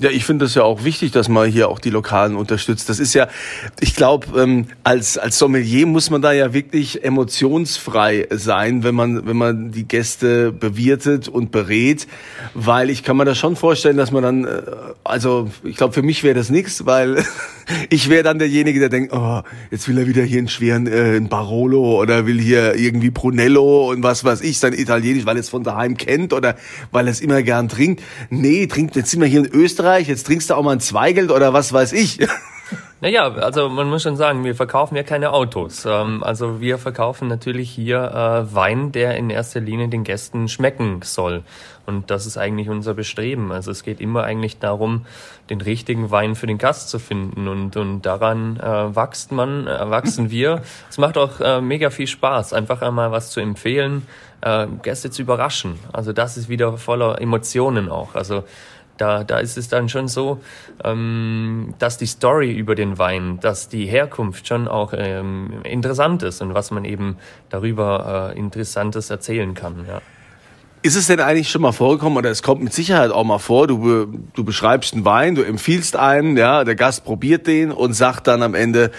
Ja, 0.00 0.10
ich 0.10 0.24
finde 0.24 0.44
es 0.44 0.54
ja 0.54 0.62
auch 0.62 0.84
wichtig, 0.84 1.10
dass 1.10 1.28
man 1.28 1.50
hier 1.50 1.68
auch 1.68 1.80
die 1.80 1.90
Lokalen 1.90 2.36
unterstützt. 2.36 2.88
Das 2.88 3.00
ist 3.00 3.14
ja, 3.14 3.26
ich 3.80 3.96
glaube, 3.96 4.40
ähm, 4.40 4.66
als 4.84 5.18
als 5.18 5.38
Sommelier 5.38 5.86
muss 5.86 6.10
man 6.10 6.22
da 6.22 6.32
ja 6.32 6.52
wirklich 6.52 7.04
emotionsfrei 7.04 8.28
sein, 8.30 8.84
wenn 8.84 8.94
man 8.94 9.26
wenn 9.26 9.36
man 9.36 9.72
die 9.72 9.88
Gäste 9.88 10.52
bewirtet 10.52 11.26
und 11.26 11.50
berät, 11.50 12.06
weil 12.54 12.90
ich 12.90 13.02
kann 13.02 13.16
mir 13.16 13.24
das 13.24 13.38
schon 13.38 13.56
vorstellen, 13.56 13.96
dass 13.96 14.12
man 14.12 14.22
dann, 14.22 14.44
äh, 14.44 14.62
also 15.02 15.50
ich 15.64 15.76
glaube, 15.76 15.94
für 15.94 16.02
mich 16.02 16.22
wäre 16.22 16.34
das 16.34 16.48
nichts, 16.48 16.86
weil 16.86 17.24
ich 17.90 18.08
wäre 18.08 18.22
dann 18.22 18.38
derjenige, 18.38 18.78
der 18.78 18.88
denkt, 18.88 19.12
oh, 19.12 19.42
jetzt 19.70 19.88
will 19.88 19.98
er 19.98 20.06
wieder 20.06 20.22
hier 20.22 20.38
einen 20.38 20.48
schweren 20.48 20.86
äh, 20.86 21.16
einen 21.16 21.28
Barolo 21.28 22.00
oder 22.00 22.26
will 22.26 22.40
hier 22.40 22.76
irgendwie 22.76 23.10
Brunello 23.10 23.90
und 23.90 24.02
was 24.02 24.24
weiß 24.24 24.42
ich, 24.42 24.58
sein 24.58 24.74
Italienisch, 24.74 25.26
weil 25.26 25.36
er 25.36 25.40
es 25.40 25.48
von 25.48 25.64
daheim 25.64 25.96
kennt 25.96 26.32
oder 26.32 26.54
weil 26.92 27.06
er 27.06 27.10
es 27.10 27.20
immer 27.20 27.42
gern 27.42 27.68
trinkt. 27.68 28.02
Nee, 28.30 28.66
trinkt 28.68 28.94
jetzt 28.94 29.10
sind 29.10 29.20
wir 29.20 29.26
hier 29.26 29.40
in 29.40 29.50
Österreich, 29.52 29.87
jetzt 29.96 30.26
trinkst 30.26 30.50
du 30.50 30.54
auch 30.54 30.62
mal 30.62 30.72
ein 30.72 30.80
Zweigeld 30.80 31.30
oder 31.30 31.52
was 31.52 31.72
weiß 31.72 31.92
ich. 31.92 32.18
Naja, 33.00 33.32
also 33.32 33.68
man 33.68 33.88
muss 33.88 34.02
schon 34.02 34.16
sagen, 34.16 34.42
wir 34.42 34.56
verkaufen 34.56 34.96
ja 34.96 35.04
keine 35.04 35.32
Autos. 35.32 35.86
Ähm, 35.86 36.24
also 36.24 36.60
wir 36.60 36.78
verkaufen 36.78 37.28
natürlich 37.28 37.70
hier 37.70 37.98
äh, 37.98 38.54
Wein, 38.54 38.90
der 38.90 39.16
in 39.16 39.30
erster 39.30 39.60
Linie 39.60 39.86
den 39.86 40.02
Gästen 40.02 40.48
schmecken 40.48 41.00
soll. 41.04 41.44
Und 41.86 42.10
das 42.10 42.26
ist 42.26 42.36
eigentlich 42.36 42.68
unser 42.68 42.94
Bestreben. 42.94 43.52
Also 43.52 43.70
es 43.70 43.84
geht 43.84 44.00
immer 44.00 44.24
eigentlich 44.24 44.58
darum, 44.58 45.06
den 45.48 45.60
richtigen 45.60 46.10
Wein 46.10 46.34
für 46.34 46.48
den 46.48 46.58
Gast 46.58 46.90
zu 46.90 46.98
finden. 46.98 47.46
Und, 47.46 47.76
und 47.76 48.02
daran 48.02 48.58
äh, 48.58 48.96
wächst 48.96 49.30
man, 49.30 49.68
äh, 49.68 49.88
wachsen 49.88 50.30
wir. 50.32 50.62
Es 50.90 50.98
macht 50.98 51.16
auch 51.16 51.38
äh, 51.40 51.60
mega 51.60 51.90
viel 51.90 52.08
Spaß, 52.08 52.52
einfach 52.52 52.82
einmal 52.82 53.12
was 53.12 53.30
zu 53.30 53.38
empfehlen, 53.38 54.08
äh, 54.40 54.66
Gäste 54.82 55.10
zu 55.10 55.22
überraschen. 55.22 55.78
Also 55.92 56.12
das 56.12 56.36
ist 56.36 56.48
wieder 56.48 56.76
voller 56.78 57.20
Emotionen 57.20 57.88
auch. 57.88 58.16
Also 58.16 58.42
da, 58.98 59.24
da 59.24 59.38
ist 59.38 59.56
es 59.56 59.68
dann 59.68 59.88
schon 59.88 60.08
so, 60.08 60.40
ähm, 60.84 61.74
dass 61.78 61.96
die 61.96 62.06
Story 62.06 62.52
über 62.52 62.74
den 62.74 62.98
Wein, 62.98 63.38
dass 63.40 63.68
die 63.68 63.86
Herkunft 63.86 64.46
schon 64.46 64.68
auch 64.68 64.92
ähm, 64.96 65.62
interessant 65.64 66.22
ist 66.22 66.42
und 66.42 66.54
was 66.54 66.70
man 66.70 66.84
eben 66.84 67.16
darüber 67.48 68.32
äh, 68.34 68.38
Interessantes 68.38 69.10
erzählen 69.10 69.54
kann. 69.54 69.86
Ja. 69.88 70.02
Ist 70.82 70.96
es 70.96 71.08
denn 71.08 71.20
eigentlich 71.20 71.50
schon 71.50 71.62
mal 71.62 71.72
vorgekommen, 71.72 72.18
oder 72.18 72.30
es 72.30 72.42
kommt 72.42 72.62
mit 72.62 72.72
Sicherheit 72.72 73.10
auch 73.10 73.24
mal 73.24 73.38
vor, 73.38 73.66
du, 73.66 74.06
du 74.34 74.44
beschreibst 74.44 74.94
einen 74.94 75.04
Wein, 75.04 75.34
du 75.34 75.42
empfiehlst 75.42 75.96
einen, 75.96 76.36
ja, 76.36 76.62
der 76.62 76.76
Gast 76.76 77.04
probiert 77.04 77.46
den 77.46 77.72
und 77.72 77.94
sagt 77.94 78.28
dann 78.28 78.42
am 78.42 78.54
Ende, 78.54 78.92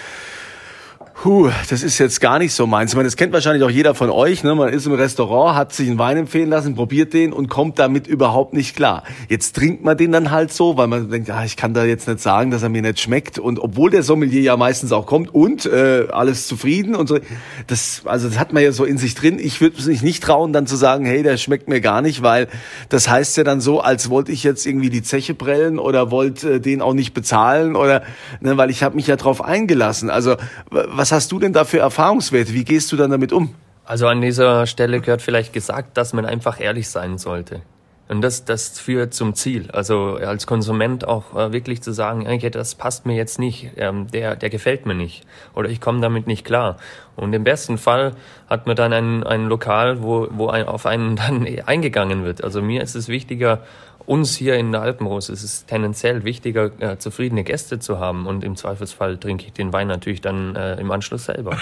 Puh, 1.22 1.50
das 1.68 1.82
ist 1.82 1.98
jetzt 1.98 2.18
gar 2.22 2.38
nicht 2.38 2.54
so 2.54 2.66
meins. 2.66 2.92
Ich 2.92 2.96
meine, 2.96 3.06
das 3.06 3.14
kennt 3.14 3.34
wahrscheinlich 3.34 3.62
auch 3.62 3.68
jeder 3.68 3.94
von 3.94 4.08
euch. 4.08 4.42
Ne? 4.42 4.54
Man 4.54 4.70
ist 4.70 4.86
im 4.86 4.94
Restaurant, 4.94 5.54
hat 5.54 5.74
sich 5.74 5.86
einen 5.86 5.98
Wein 5.98 6.16
empfehlen 6.16 6.48
lassen, 6.48 6.74
probiert 6.74 7.12
den 7.12 7.34
und 7.34 7.50
kommt 7.50 7.78
damit 7.78 8.06
überhaupt 8.06 8.54
nicht 8.54 8.74
klar. 8.74 9.04
Jetzt 9.28 9.54
trinkt 9.54 9.84
man 9.84 9.98
den 9.98 10.12
dann 10.12 10.30
halt 10.30 10.50
so, 10.50 10.78
weil 10.78 10.86
man 10.86 11.10
denkt, 11.10 11.28
ah, 11.28 11.44
ich 11.44 11.58
kann 11.58 11.74
da 11.74 11.84
jetzt 11.84 12.08
nicht 12.08 12.20
sagen, 12.20 12.50
dass 12.50 12.62
er 12.62 12.70
mir 12.70 12.80
nicht 12.80 13.00
schmeckt. 13.00 13.38
Und 13.38 13.58
obwohl 13.58 13.90
der 13.90 14.02
Sommelier 14.02 14.40
ja 14.40 14.56
meistens 14.56 14.92
auch 14.92 15.04
kommt 15.04 15.34
und 15.34 15.66
äh, 15.66 16.06
alles 16.10 16.46
zufrieden 16.46 16.94
und 16.94 17.06
so, 17.06 17.18
das, 17.66 18.00
also 18.06 18.26
das 18.26 18.38
hat 18.38 18.54
man 18.54 18.62
ja 18.62 18.72
so 18.72 18.86
in 18.86 18.96
sich 18.96 19.14
drin. 19.14 19.38
Ich 19.38 19.60
würde 19.60 19.76
mich 19.86 20.00
nicht 20.00 20.22
trauen, 20.22 20.54
dann 20.54 20.66
zu 20.66 20.76
sagen, 20.76 21.04
hey, 21.04 21.22
der 21.22 21.36
schmeckt 21.36 21.68
mir 21.68 21.82
gar 21.82 22.00
nicht, 22.00 22.22
weil 22.22 22.48
das 22.88 23.10
heißt 23.10 23.36
ja 23.36 23.44
dann 23.44 23.60
so, 23.60 23.80
als 23.80 24.08
wollte 24.08 24.32
ich 24.32 24.42
jetzt 24.42 24.64
irgendwie 24.64 24.88
die 24.88 25.02
Zeche 25.02 25.34
prellen 25.34 25.78
oder 25.78 26.10
wollte 26.10 26.54
äh, 26.54 26.60
den 26.60 26.80
auch 26.80 26.94
nicht 26.94 27.12
bezahlen 27.12 27.76
oder, 27.76 28.04
ne, 28.40 28.56
weil 28.56 28.70
ich 28.70 28.82
habe 28.82 28.96
mich 28.96 29.06
ja 29.06 29.16
drauf 29.16 29.44
eingelassen. 29.44 30.08
Also 30.08 30.36
was 30.70 31.09
was 31.10 31.16
hast 31.16 31.32
du 31.32 31.40
denn 31.40 31.52
da 31.52 31.64
für 31.64 31.80
Erfahrungswerte? 31.80 32.52
Wie 32.52 32.62
gehst 32.62 32.92
du 32.92 32.96
dann 32.96 33.10
damit 33.10 33.32
um? 33.32 33.52
Also 33.84 34.06
an 34.06 34.20
dieser 34.20 34.68
Stelle 34.68 35.00
gehört 35.00 35.22
vielleicht 35.22 35.52
gesagt, 35.52 35.96
dass 35.96 36.12
man 36.12 36.24
einfach 36.24 36.60
ehrlich 36.60 36.88
sein 36.88 37.18
sollte. 37.18 37.62
Und 38.08 38.20
das, 38.20 38.44
das 38.44 38.78
führt 38.78 39.12
zum 39.12 39.34
Ziel. 39.34 39.72
Also 39.72 40.18
als 40.20 40.46
Konsument 40.46 41.08
auch 41.08 41.34
äh, 41.34 41.52
wirklich 41.52 41.82
zu 41.82 41.90
sagen, 41.92 42.28
das 42.52 42.76
passt 42.76 43.06
mir 43.06 43.16
jetzt 43.16 43.40
nicht, 43.40 43.72
ähm, 43.76 44.06
der, 44.12 44.36
der 44.36 44.50
gefällt 44.50 44.86
mir 44.86 44.94
nicht 44.94 45.26
oder 45.56 45.68
ich 45.68 45.80
komme 45.80 46.00
damit 46.00 46.28
nicht 46.28 46.44
klar. 46.44 46.76
Und 47.16 47.32
im 47.32 47.42
besten 47.42 47.76
Fall 47.76 48.12
hat 48.48 48.68
man 48.68 48.76
dann 48.76 48.92
ein, 48.92 49.24
ein 49.24 49.46
Lokal, 49.46 50.04
wo, 50.04 50.28
wo 50.30 50.46
ein, 50.46 50.68
auf 50.68 50.86
einen 50.86 51.16
dann 51.16 51.44
eingegangen 51.66 52.24
wird. 52.24 52.44
Also 52.44 52.62
mir 52.62 52.82
ist 52.82 52.94
es 52.94 53.08
wichtiger, 53.08 53.64
uns 54.10 54.34
hier 54.34 54.56
in 54.56 54.72
der 54.72 54.82
Alpenrose 54.82 55.32
ist 55.32 55.44
es 55.44 55.66
tendenziell 55.66 56.24
wichtiger, 56.24 56.72
äh, 56.80 56.98
zufriedene 56.98 57.44
Gäste 57.44 57.78
zu 57.78 58.00
haben. 58.00 58.26
Und 58.26 58.42
im 58.42 58.56
Zweifelsfall 58.56 59.18
trinke 59.18 59.46
ich 59.46 59.52
den 59.52 59.72
Wein 59.72 59.86
natürlich 59.86 60.20
dann 60.20 60.56
äh, 60.56 60.80
im 60.80 60.90
Anschluss 60.90 61.26
selber. 61.26 61.52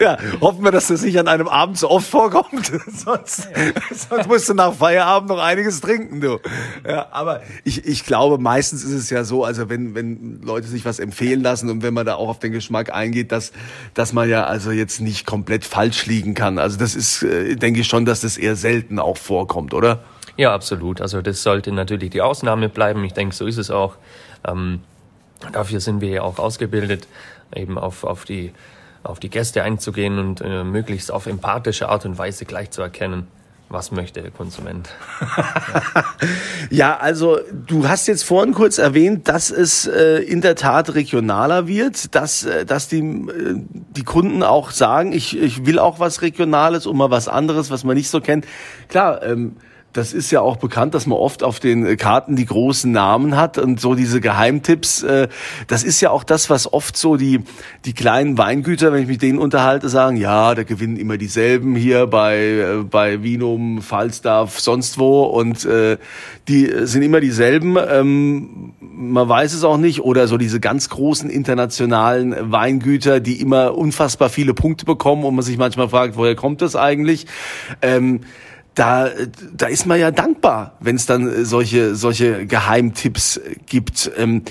ja, 0.00 0.18
hoffen 0.40 0.64
wir, 0.64 0.72
dass 0.72 0.88
das 0.88 1.02
nicht 1.02 1.16
an 1.20 1.28
einem 1.28 1.46
Abend 1.46 1.78
so 1.78 1.88
oft 1.88 2.08
vorkommt. 2.08 2.66
sonst, 2.88 3.48
sonst 4.10 4.26
musst 4.26 4.48
du 4.48 4.54
nach 4.54 4.74
Feierabend 4.74 5.28
noch 5.28 5.38
einiges 5.38 5.80
trinken, 5.80 6.20
du. 6.20 6.40
Ja, 6.84 7.06
aber 7.12 7.42
ich, 7.62 7.86
ich 7.86 8.04
glaube, 8.04 8.38
meistens 8.38 8.82
ist 8.82 8.94
es 8.94 9.10
ja 9.10 9.22
so, 9.22 9.44
also 9.44 9.68
wenn, 9.68 9.94
wenn 9.94 10.40
Leute 10.42 10.66
sich 10.66 10.84
was 10.84 10.98
empfehlen 10.98 11.44
lassen 11.44 11.70
und 11.70 11.84
wenn 11.84 11.94
man 11.94 12.04
da 12.04 12.16
auch 12.16 12.28
auf 12.28 12.40
den 12.40 12.50
Geschmack 12.50 12.92
eingeht, 12.92 13.30
dass, 13.30 13.52
dass 13.94 14.12
man 14.12 14.28
ja 14.28 14.42
also 14.42 14.72
jetzt 14.72 15.00
nicht 15.00 15.24
komplett 15.24 15.64
falsch 15.64 16.06
liegen 16.06 16.34
kann. 16.34 16.58
Also 16.58 16.78
das 16.78 16.96
ist, 16.96 17.22
äh, 17.22 17.54
denke 17.54 17.82
ich 17.82 17.86
schon, 17.86 18.06
dass 18.06 18.22
das 18.22 18.38
eher 18.38 18.56
selten 18.56 18.98
auch 18.98 19.18
vorkommt, 19.18 19.72
oder? 19.72 20.02
Ja, 20.36 20.54
absolut. 20.54 21.00
Also 21.00 21.22
das 21.22 21.42
sollte 21.42 21.72
natürlich 21.72 22.10
die 22.10 22.22
Ausnahme 22.22 22.68
bleiben. 22.68 23.04
Ich 23.04 23.12
denke, 23.12 23.34
so 23.34 23.46
ist 23.46 23.58
es 23.58 23.70
auch. 23.70 23.96
Ähm, 24.46 24.80
dafür 25.52 25.80
sind 25.80 26.00
wir 26.00 26.10
ja 26.10 26.22
auch 26.22 26.38
ausgebildet. 26.38 27.06
eben 27.54 27.78
auf, 27.78 28.04
auf, 28.04 28.24
die, 28.24 28.52
auf 29.02 29.20
die 29.20 29.28
Gäste 29.28 29.62
einzugehen 29.62 30.18
und 30.18 30.40
äh, 30.40 30.64
möglichst 30.64 31.12
auf 31.12 31.26
empathische 31.26 31.88
Art 31.88 32.06
und 32.06 32.18
Weise 32.18 32.44
gleich 32.44 32.70
zu 32.70 32.82
erkennen 32.82 33.26
was 33.72 33.90
möchte 33.90 34.22
der 34.22 34.30
Konsument. 34.30 34.90
ja, 36.70 36.96
also 36.98 37.38
du 37.66 37.88
hast 37.88 38.06
jetzt 38.06 38.22
vorhin 38.22 38.52
kurz 38.52 38.78
erwähnt, 38.78 39.28
dass 39.28 39.50
es 39.50 39.86
äh, 39.86 40.18
in 40.18 40.42
der 40.42 40.54
Tat 40.56 40.94
regionaler 40.94 41.66
wird, 41.66 42.14
dass, 42.14 42.44
äh, 42.44 42.66
dass 42.66 42.88
die, 42.88 43.00
äh, 43.00 43.54
die 43.96 44.04
Kunden 44.04 44.42
auch 44.42 44.70
sagen, 44.70 45.12
ich, 45.12 45.38
ich 45.38 45.64
will 45.66 45.78
auch 45.78 45.98
was 45.98 46.22
Regionales 46.22 46.86
und 46.86 46.96
mal 46.96 47.10
was 47.10 47.28
anderes, 47.28 47.70
was 47.70 47.82
man 47.84 47.96
nicht 47.96 48.10
so 48.10 48.20
kennt. 48.20 48.46
Klar, 48.88 49.22
ähm, 49.22 49.56
das 49.92 50.12
ist 50.12 50.30
ja 50.30 50.40
auch 50.40 50.56
bekannt, 50.56 50.94
dass 50.94 51.06
man 51.06 51.18
oft 51.18 51.42
auf 51.42 51.60
den 51.60 51.96
Karten 51.96 52.36
die 52.36 52.46
großen 52.46 52.90
Namen 52.90 53.36
hat 53.36 53.58
und 53.58 53.80
so 53.80 53.94
diese 53.94 54.20
Geheimtipps. 54.20 55.02
Äh, 55.02 55.28
das 55.66 55.84
ist 55.84 56.00
ja 56.00 56.10
auch 56.10 56.24
das, 56.24 56.48
was 56.50 56.72
oft 56.72 56.96
so 56.96 57.16
die, 57.16 57.40
die 57.84 57.92
kleinen 57.92 58.38
Weingüter, 58.38 58.92
wenn 58.92 59.02
ich 59.02 59.08
mich 59.08 59.18
denen 59.18 59.38
unterhalte, 59.38 59.88
sagen, 59.88 60.16
ja, 60.16 60.54
da 60.54 60.62
gewinnen 60.62 60.96
immer 60.96 61.18
dieselben 61.18 61.76
hier 61.76 62.06
bei, 62.06 62.38
äh, 62.38 62.82
bei 62.82 63.22
Vinum, 63.22 63.82
Falstaff, 63.82 64.60
sonst 64.60 64.98
wo 64.98 65.24
und 65.24 65.64
äh, 65.64 65.98
die 66.48 66.70
sind 66.82 67.02
immer 67.02 67.20
dieselben. 67.20 67.76
Ähm, 67.76 68.72
man 68.80 69.28
weiß 69.28 69.52
es 69.52 69.64
auch 69.64 69.78
nicht. 69.78 70.00
Oder 70.00 70.26
so 70.26 70.38
diese 70.38 70.60
ganz 70.60 70.88
großen 70.88 71.30
internationalen 71.30 72.50
Weingüter, 72.50 73.20
die 73.20 73.40
immer 73.40 73.76
unfassbar 73.76 74.28
viele 74.28 74.54
Punkte 74.54 74.84
bekommen 74.84 75.24
und 75.24 75.34
man 75.34 75.44
sich 75.44 75.58
manchmal 75.58 75.88
fragt, 75.88 76.16
woher 76.16 76.34
kommt 76.34 76.62
das 76.62 76.76
eigentlich? 76.76 77.26
Ähm, 77.82 78.20
da, 78.74 79.10
da 79.52 79.66
ist 79.66 79.86
man 79.86 80.00
ja 80.00 80.10
dankbar, 80.10 80.76
wenn 80.80 80.96
es 80.96 81.06
dann 81.06 81.44
solche, 81.44 81.94
solche 81.94 82.46
Geheimtipps 82.46 83.40
gibt. 83.66 84.10
Ähm, 84.16 84.42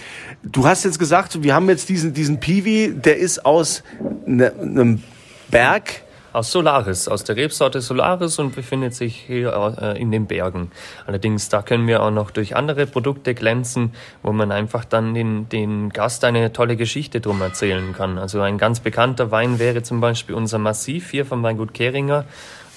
du 0.43 0.67
hast 0.67 0.83
jetzt 0.83 0.99
gesagt, 0.99 1.41
wir 1.43 1.55
haben 1.55 1.69
jetzt 1.69 1.89
diesen, 1.89 2.13
diesen 2.13 2.39
Piwi, 2.39 2.93
der 2.93 3.17
ist 3.17 3.45
aus 3.45 3.83
ne, 4.25 4.53
einem 4.59 5.03
Berg. 5.49 6.03
Aus 6.33 6.49
Solaris, 6.49 7.09
aus 7.09 7.25
der 7.25 7.35
Rebsorte 7.35 7.81
Solaris 7.81 8.39
und 8.39 8.55
befindet 8.55 8.93
sich 8.95 9.17
hier 9.17 9.75
äh, 9.81 9.99
in 9.99 10.11
den 10.11 10.27
Bergen. 10.27 10.71
Allerdings, 11.05 11.49
da 11.49 11.61
können 11.61 11.87
wir 11.87 12.01
auch 12.01 12.11
noch 12.11 12.31
durch 12.31 12.55
andere 12.55 12.85
Produkte 12.85 13.33
glänzen, 13.33 13.91
wo 14.23 14.31
man 14.31 14.49
einfach 14.49 14.85
dann 14.85 15.13
den, 15.13 15.49
den 15.49 15.89
Gast 15.89 16.23
eine 16.23 16.53
tolle 16.53 16.77
Geschichte 16.77 17.19
drum 17.19 17.41
erzählen 17.41 17.91
kann. 17.91 18.17
Also 18.17 18.39
ein 18.39 18.57
ganz 18.57 18.79
bekannter 18.79 19.31
Wein 19.31 19.59
wäre 19.59 19.83
zum 19.83 19.99
Beispiel 19.99 20.33
unser 20.33 20.57
Massiv 20.57 21.11
hier 21.11 21.25
vom 21.25 21.43
Weingut 21.43 21.73
Keringer. 21.73 22.23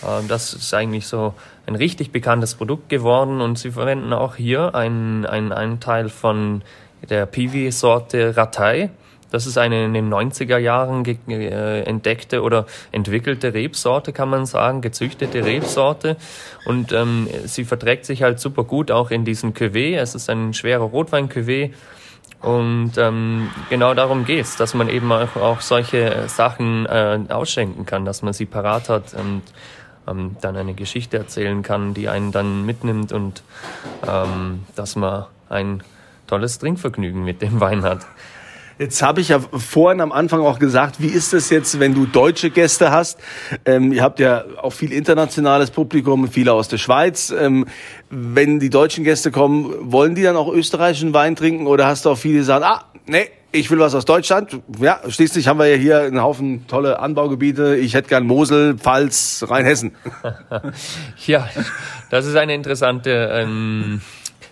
Ähm, 0.07 0.29
das 0.29 0.55
ist 0.55 0.73
eigentlich 0.75 1.07
so 1.07 1.35
ein 1.67 1.75
richtig 1.75 2.13
bekanntes 2.13 2.55
Produkt 2.55 2.89
geworden 2.89 3.41
und 3.41 3.59
sie 3.59 3.71
verwenden 3.71 4.13
auch 4.13 4.37
hier 4.37 4.75
einen, 4.75 5.27
einen, 5.27 5.53
einen 5.53 5.81
Teil 5.81 6.09
von 6.09 6.63
der 7.09 7.27
Piwi-Sorte 7.27 8.37
Ratay. 8.37 8.91
Das 9.31 9.47
ist 9.47 9.59
eine 9.59 9.85
in 9.85 9.95
den 9.95 10.15
90er 10.15 10.59
Jahren 10.59 11.05
äh, 11.29 11.81
entdeckte 11.81 12.43
oder 12.43 12.67
entwickelte 12.93 13.53
Rebsorte, 13.53 14.13
kann 14.13 14.29
man 14.29 14.47
sagen, 14.47 14.81
gezüchtete 14.81 15.45
Rebsorte. 15.45 16.17
Und 16.67 16.93
ähm, 16.93 17.29
sie 17.45 17.65
verträgt 17.65 18.05
sich 18.05 18.23
halt 18.23 18.39
super 18.39 18.63
gut 18.63 18.93
auch 18.93 19.11
in 19.11 19.25
diesem 19.25 19.53
Cuvée. 19.53 19.97
Es 19.97 20.15
ist 20.15 20.31
ein 20.31 20.55
schwerer 20.55 20.85
Rotwein-Cuvée. 20.85 21.73
Und 22.43 22.93
ähm, 22.97 23.51
genau 23.71 23.95
darum 23.95 24.25
geht's, 24.25 24.57
dass 24.57 24.75
man 24.75 24.89
eben 24.89 25.11
auch, 25.11 25.35
auch 25.35 25.61
solche 25.63 26.29
Sachen 26.29 26.87
äh, 26.87 27.19
ausschenken 27.31 27.87
kann, 27.87 28.05
dass 28.05 28.23
man 28.23 28.35
sie 28.35 28.47
parat 28.47 28.89
hat 28.89 29.15
und 29.15 29.43
ähm, 30.09 30.37
dann 30.41 30.57
eine 30.57 30.75
Geschichte 30.75 31.17
erzählen 31.17 31.63
kann, 31.63 31.95
die 31.95 32.09
einen 32.09 32.33
dann 32.33 32.65
mitnimmt 32.65 33.13
und 33.13 33.43
ähm, 34.07 34.65
dass 34.75 34.97
man 34.97 35.27
ein 35.49 35.83
tolles 36.27 36.59
Trinkvergnügen 36.59 37.25
mit 37.25 37.43
dem 37.43 37.61
Wein 37.61 37.83
hat. 37.83 38.07
Jetzt 38.77 39.03
habe 39.03 39.21
ich 39.21 39.29
ja 39.29 39.39
vorhin 39.39 40.01
am 40.01 40.11
Anfang 40.11 40.41
auch 40.41 40.59
gesagt, 40.59 41.01
wie 41.01 41.07
ist 41.07 41.33
es 41.33 41.49
jetzt, 41.49 41.79
wenn 41.79 41.95
du 41.95 42.07
deutsche 42.07 42.51
Gäste 42.51 42.91
hast? 42.91 43.21
Ähm, 43.65 43.93
ihr 43.93 44.03
habt 44.03 44.19
ja 44.19 44.45
auch 44.61 44.73
viel 44.73 44.93
internationales 44.93 45.71
Publikum, 45.71 46.27
viele 46.27 46.53
aus 46.53 46.67
der 46.67 46.79
Schweiz. 46.79 47.31
Ähm, 47.31 47.67
wenn 48.11 48.59
die 48.59 48.71
deutschen 48.71 49.05
Gäste 49.05 49.31
kommen, 49.31 49.93
wollen 49.93 50.17
die 50.17 50.25
dann 50.25 50.35
auch 50.35 50.53
österreichischen 50.53 51.15
Wein 51.15 51.37
trinken 51.37 51.69
oder 51.69 51.87
hast 51.87 52.05
du 52.05 52.11
auch 52.11 52.19
viele, 52.19 52.39
die 52.39 52.45
sagen, 52.45 52.65
ah, 52.65 52.85
nee, 53.07 53.29
ich 53.55 53.71
will 53.71 53.79
was 53.79 53.95
aus 53.95 54.05
Deutschland. 54.05 54.61
Ja, 54.81 55.01
schließlich 55.09 55.47
haben 55.47 55.59
wir 55.59 55.67
ja 55.67 55.77
hier 55.77 56.01
einen 56.01 56.21
Haufen 56.21 56.67
tolle 56.67 56.99
Anbaugebiete. 56.99 57.77
Ich 57.77 57.95
hätte 57.95 58.09
gern 58.09 58.27
Mosel, 58.27 58.77
Pfalz, 58.77 59.45
Rheinhessen. 59.49 59.95
ja, 61.27 61.49
das 62.11 62.27
ist 62.27 62.35
eine 62.35 62.53
interessante 62.53 63.31
ähm, 63.33 64.01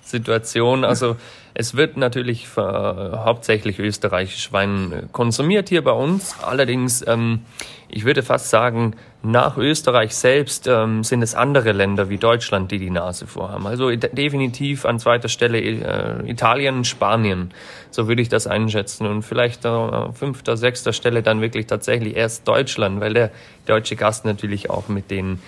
Situation. 0.02 0.84
Also 0.84 1.16
es 1.54 1.76
wird 1.76 1.96
natürlich 1.96 2.46
äh, 2.56 2.60
hauptsächlich 2.60 3.78
österreichisch 3.78 4.52
Wein 4.52 4.92
äh, 4.92 5.02
konsumiert 5.12 5.68
hier 5.68 5.84
bei 5.84 5.92
uns. 5.92 6.34
Allerdings, 6.42 7.06
ähm, 7.06 7.40
ich 7.88 8.04
würde 8.04 8.22
fast 8.22 8.48
sagen, 8.48 8.94
nach 9.22 9.58
Österreich 9.58 10.16
selbst 10.16 10.66
ähm, 10.66 11.04
sind 11.04 11.22
es 11.22 11.34
andere 11.34 11.72
Länder 11.72 12.08
wie 12.08 12.16
Deutschland, 12.16 12.70
die 12.72 12.78
die 12.78 12.90
Nase 12.90 13.26
vorhaben. 13.26 13.66
Also 13.66 13.90
definitiv 13.90 14.86
an 14.86 14.98
zweiter 14.98 15.28
Stelle 15.28 15.60
äh, 15.60 16.28
Italien, 16.28 16.84
Spanien. 16.84 17.52
So 17.90 18.08
würde 18.08 18.22
ich 18.22 18.30
das 18.30 18.46
einschätzen. 18.46 19.06
Und 19.06 19.22
vielleicht 19.22 19.66
äh, 19.66 20.12
fünfter, 20.12 20.56
sechster 20.56 20.94
Stelle 20.94 21.22
dann 21.22 21.42
wirklich 21.42 21.66
tatsächlich 21.66 22.16
erst 22.16 22.48
Deutschland, 22.48 23.00
weil 23.00 23.12
der 23.12 23.30
deutsche 23.66 23.94
Gast 23.96 24.24
natürlich 24.24 24.70
auch 24.70 24.88
mit 24.88 25.10
den 25.10 25.40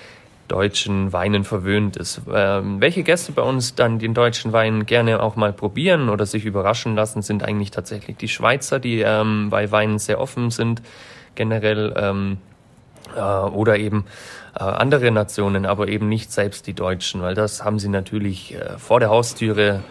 deutschen 0.48 1.12
Weinen 1.12 1.44
verwöhnt 1.44 1.96
ist. 1.96 2.22
Ähm, 2.33 2.80
welche 2.80 3.02
Gäste 3.02 3.33
bei 3.33 3.42
uns 3.42 3.74
dann 3.74 3.98
den 3.98 4.14
deutschen 4.14 4.52
Wein 4.52 4.87
gerne 4.87 5.22
auch 5.22 5.37
mal 5.37 5.52
probieren 5.52 6.09
oder 6.09 6.26
sich 6.26 6.44
überraschen 6.44 6.94
lassen, 6.94 7.22
sind 7.22 7.42
eigentlich 7.42 7.70
tatsächlich 7.70 8.16
die 8.16 8.28
Schweizer, 8.28 8.78
die 8.78 9.00
ähm, 9.00 9.48
bei 9.50 9.70
Weinen 9.70 9.98
sehr 9.98 10.20
offen 10.20 10.50
sind, 10.50 10.83
generell 11.35 11.94
ähm, 11.96 12.38
äh, 13.16 13.20
oder 13.20 13.78
eben 13.78 14.04
äh, 14.54 14.62
andere 14.62 15.11
Nationen, 15.11 15.66
aber 15.66 15.88
eben 15.88 16.09
nicht 16.09 16.33
selbst 16.33 16.66
die 16.66 16.74
Deutschen, 16.74 17.22
weil 17.22 17.35
das 17.35 17.64
haben 17.64 17.78
sie 17.78 17.88
natürlich 17.88 18.54
äh, 18.54 18.78
vor 18.78 19.00
der 19.00 19.11
Haustüre 19.11 19.83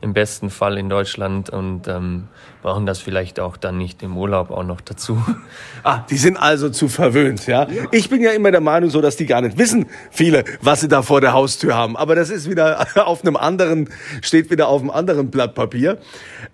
im 0.00 0.12
besten 0.12 0.50
Fall 0.50 0.78
in 0.78 0.88
Deutschland 0.88 1.50
und 1.50 1.88
ähm, 1.88 2.28
brauchen 2.62 2.84
das 2.84 2.98
vielleicht 2.98 3.40
auch 3.40 3.56
dann 3.56 3.78
nicht 3.78 4.02
im 4.02 4.16
Urlaub 4.16 4.50
auch 4.50 4.64
noch 4.64 4.80
dazu. 4.80 5.22
Ah, 5.82 6.04
die 6.10 6.16
sind 6.16 6.36
also 6.36 6.68
zu 6.68 6.88
verwöhnt, 6.88 7.46
ja? 7.46 7.68
ja? 7.68 7.84
Ich 7.92 8.10
bin 8.10 8.20
ja 8.20 8.32
immer 8.32 8.50
der 8.50 8.60
Meinung 8.60 8.90
so, 8.90 9.00
dass 9.00 9.14
die 9.14 9.26
gar 9.26 9.40
nicht 9.40 9.56
wissen, 9.56 9.86
viele, 10.10 10.42
was 10.60 10.80
sie 10.80 10.88
da 10.88 11.02
vor 11.02 11.20
der 11.20 11.32
Haustür 11.32 11.76
haben. 11.76 11.96
Aber 11.96 12.16
das 12.16 12.28
ist 12.28 12.50
wieder 12.50 12.84
auf 13.06 13.22
einem 13.22 13.36
anderen, 13.36 13.88
steht 14.20 14.50
wieder 14.50 14.66
auf 14.66 14.80
einem 14.80 14.90
anderen 14.90 15.30
Blatt 15.30 15.54
Papier. 15.54 15.98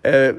Äh, 0.03 0.35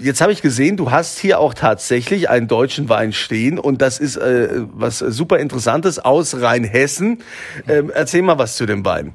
jetzt 0.00 0.20
habe 0.20 0.30
ich 0.30 0.42
gesehen, 0.42 0.76
du 0.76 0.92
hast 0.92 1.18
hier 1.18 1.40
auch 1.40 1.54
tatsächlich 1.54 2.30
einen 2.30 2.46
deutschen 2.46 2.88
Wein 2.88 3.12
stehen 3.12 3.58
und 3.58 3.82
das 3.82 3.98
ist 3.98 4.16
äh, 4.16 4.48
was 4.72 5.00
super 5.00 5.38
Interessantes 5.38 5.98
aus 5.98 6.40
Rheinhessen. 6.40 7.22
Äh, 7.66 7.82
erzähl 7.92 8.22
mal 8.22 8.38
was 8.38 8.56
zu 8.56 8.64
dem 8.64 8.84
Wein. 8.84 9.14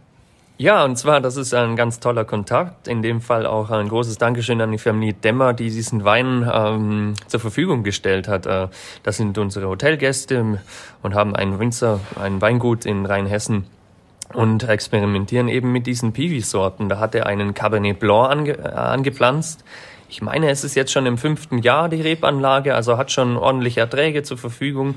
Ja, 0.62 0.84
und 0.84 0.98
zwar, 0.98 1.22
das 1.22 1.38
ist 1.38 1.54
ein 1.54 1.78
ganz 1.78 2.02
toller 2.02 2.26
Kontakt. 2.26 2.90
In 2.90 3.02
dem 3.02 3.22
Fall 3.22 3.46
auch 3.46 3.70
ein 3.70 3.88
großes 3.88 4.18
Dankeschön 4.18 4.60
an 4.60 4.74
die 4.74 4.78
Familie 4.78 5.14
Demmer, 5.14 5.54
die 5.54 5.70
diesen 5.70 6.04
Wein 6.04 6.46
ähm, 6.54 7.14
zur 7.28 7.40
Verfügung 7.40 7.84
gestellt 7.84 8.28
hat. 8.28 8.46
Äh, 8.46 8.68
das 9.04 9.16
sind 9.16 9.38
unsere 9.38 9.70
Hotelgäste 9.70 10.60
und 11.02 11.16
haben 11.16 11.34
einen 11.34 11.60
Winzer, 11.60 12.02
ein 12.22 12.42
Weingut 12.42 12.86
in 12.86 13.06
Rheinhessen 13.06 13.68
und 14.34 14.68
experimentieren 14.68 15.48
eben 15.48 15.72
mit 15.72 15.88
diesen 15.88 16.12
Piwi-Sorten. 16.12 16.90
Da 16.90 17.00
hat 17.00 17.16
er 17.16 17.26
einen 17.26 17.54
Cabernet 17.54 17.98
Blanc 17.98 18.30
ange 18.30 18.58
äh, 18.58 18.68
angepflanzt 18.68 19.64
ich 20.10 20.22
meine, 20.22 20.50
es 20.50 20.64
ist 20.64 20.76
jetzt 20.76 20.92
schon 20.92 21.06
im 21.06 21.18
fünften 21.18 21.60
Jahr 21.60 21.88
die 21.88 22.02
Rebanlage, 22.02 22.76
also 22.76 22.98
hat 22.98 23.12
schon 23.12 23.38
ordentliche 23.38 23.80
Erträge 23.82 24.24
zur 24.24 24.38
Verfügung. 24.38 24.96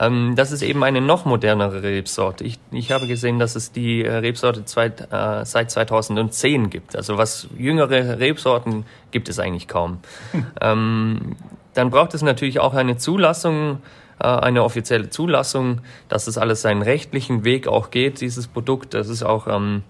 Ähm, 0.00 0.34
das 0.36 0.52
ist 0.52 0.62
eben 0.62 0.82
eine 0.82 1.00
noch 1.00 1.26
modernere 1.26 1.82
Rebsorte. 1.82 2.44
Ich, 2.44 2.58
ich 2.72 2.90
habe 2.90 3.06
gesehen, 3.06 3.38
dass 3.38 3.56
es 3.56 3.72
die 3.72 4.02
äh, 4.02 4.12
Rebsorte 4.12 4.64
zweit, 4.64 5.12
äh, 5.12 5.44
seit 5.44 5.70
2010 5.70 6.70
gibt. 6.70 6.96
Also 6.96 7.18
was 7.18 7.48
jüngere 7.56 8.18
Rebsorten 8.18 8.86
gibt 9.10 9.28
es 9.28 9.38
eigentlich 9.38 9.68
kaum. 9.68 9.98
Hm. 10.32 10.46
Ähm, 10.60 11.36
dann 11.74 11.90
braucht 11.90 12.14
es 12.14 12.22
natürlich 12.22 12.60
auch 12.60 12.74
eine 12.74 12.96
Zulassung 12.96 13.80
äh, 14.20 14.26
eine 14.26 14.62
offizielle 14.62 15.10
Zulassung, 15.10 15.80
dass 16.08 16.26
es 16.26 16.38
alles 16.38 16.62
seinen 16.62 16.82
rechtlichen 16.82 17.44
Weg 17.44 17.66
auch 17.66 17.90
geht, 17.90 18.20
dieses 18.20 18.46
Produkt. 18.46 18.94
Das 18.94 19.08
ist 19.08 19.22
auch 19.22 19.46
ähm, 19.48 19.82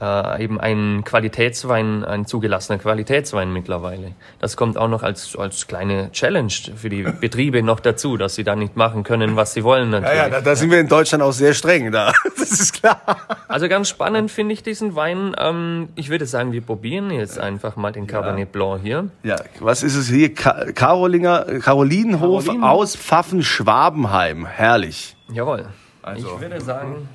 äh, 0.00 0.42
eben 0.42 0.60
ein 0.60 1.02
Qualitätswein, 1.04 2.04
ein 2.04 2.26
zugelassener 2.26 2.78
Qualitätswein 2.78 3.52
mittlerweile. 3.52 4.12
Das 4.40 4.56
kommt 4.56 4.78
auch 4.78 4.88
noch 4.88 5.02
als, 5.02 5.36
als 5.36 5.66
kleine 5.66 6.10
Challenge 6.12 6.52
für 6.76 6.88
die 6.88 7.02
Betriebe 7.02 7.62
noch 7.62 7.80
dazu, 7.80 8.16
dass 8.16 8.34
sie 8.34 8.44
da 8.44 8.56
nicht 8.56 8.76
machen 8.76 9.02
können, 9.02 9.36
was 9.36 9.52
sie 9.52 9.64
wollen 9.64 9.90
natürlich. 9.90 10.16
Ja, 10.16 10.24
ja 10.24 10.30
da, 10.30 10.40
da 10.40 10.56
sind 10.56 10.70
wir 10.70 10.80
in 10.80 10.88
Deutschland 10.88 11.22
auch 11.22 11.32
sehr 11.32 11.54
streng, 11.54 11.92
da. 11.92 12.12
das 12.38 12.52
ist 12.52 12.72
klar. 12.80 13.00
Also 13.48 13.68
ganz 13.68 13.88
spannend 13.88 14.30
finde 14.30 14.54
ich 14.54 14.62
diesen 14.62 14.94
Wein. 14.94 15.36
Ähm, 15.38 15.90
ich 15.94 16.08
würde 16.08 16.26
sagen, 16.26 16.52
wir 16.52 16.62
probieren 16.62 17.10
jetzt 17.10 17.38
einfach 17.38 17.76
mal 17.76 17.92
den 17.92 18.06
Cabernet 18.06 18.48
ja. 18.48 18.52
Blanc 18.52 18.82
hier. 18.82 19.08
Ja, 19.22 19.36
was 19.60 19.82
ist 19.82 19.96
es 19.96 20.08
hier? 20.08 20.34
Ka 20.34 20.72
Karolinger, 20.72 21.60
Karolinenhof 21.60 22.46
Karolin. 22.46 22.64
aus 22.64 22.96
Pfaffen-Schwabenheim. 22.96 24.46
Herrlich. 24.46 25.16
Jawohl. 25.30 25.66
Also, 26.02 26.34
ich 26.34 26.40
würde 26.40 26.60
sagen, 26.60 27.08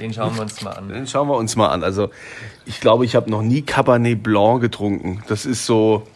den 0.00 0.14
schauen 0.14 0.34
wir 0.34 0.42
uns 0.42 0.62
mal 0.62 0.72
an. 0.72 0.88
Den 0.88 1.06
schauen 1.06 1.28
wir 1.28 1.36
uns 1.36 1.56
mal 1.56 1.68
an. 1.68 1.84
Also 1.84 2.10
ich 2.64 2.80
glaube, 2.80 3.04
ich 3.04 3.14
habe 3.14 3.30
noch 3.30 3.42
nie 3.42 3.62
Cabernet 3.62 4.22
Blanc 4.22 4.62
getrunken. 4.62 5.22
Das 5.28 5.44
ist 5.44 5.66
so 5.66 6.06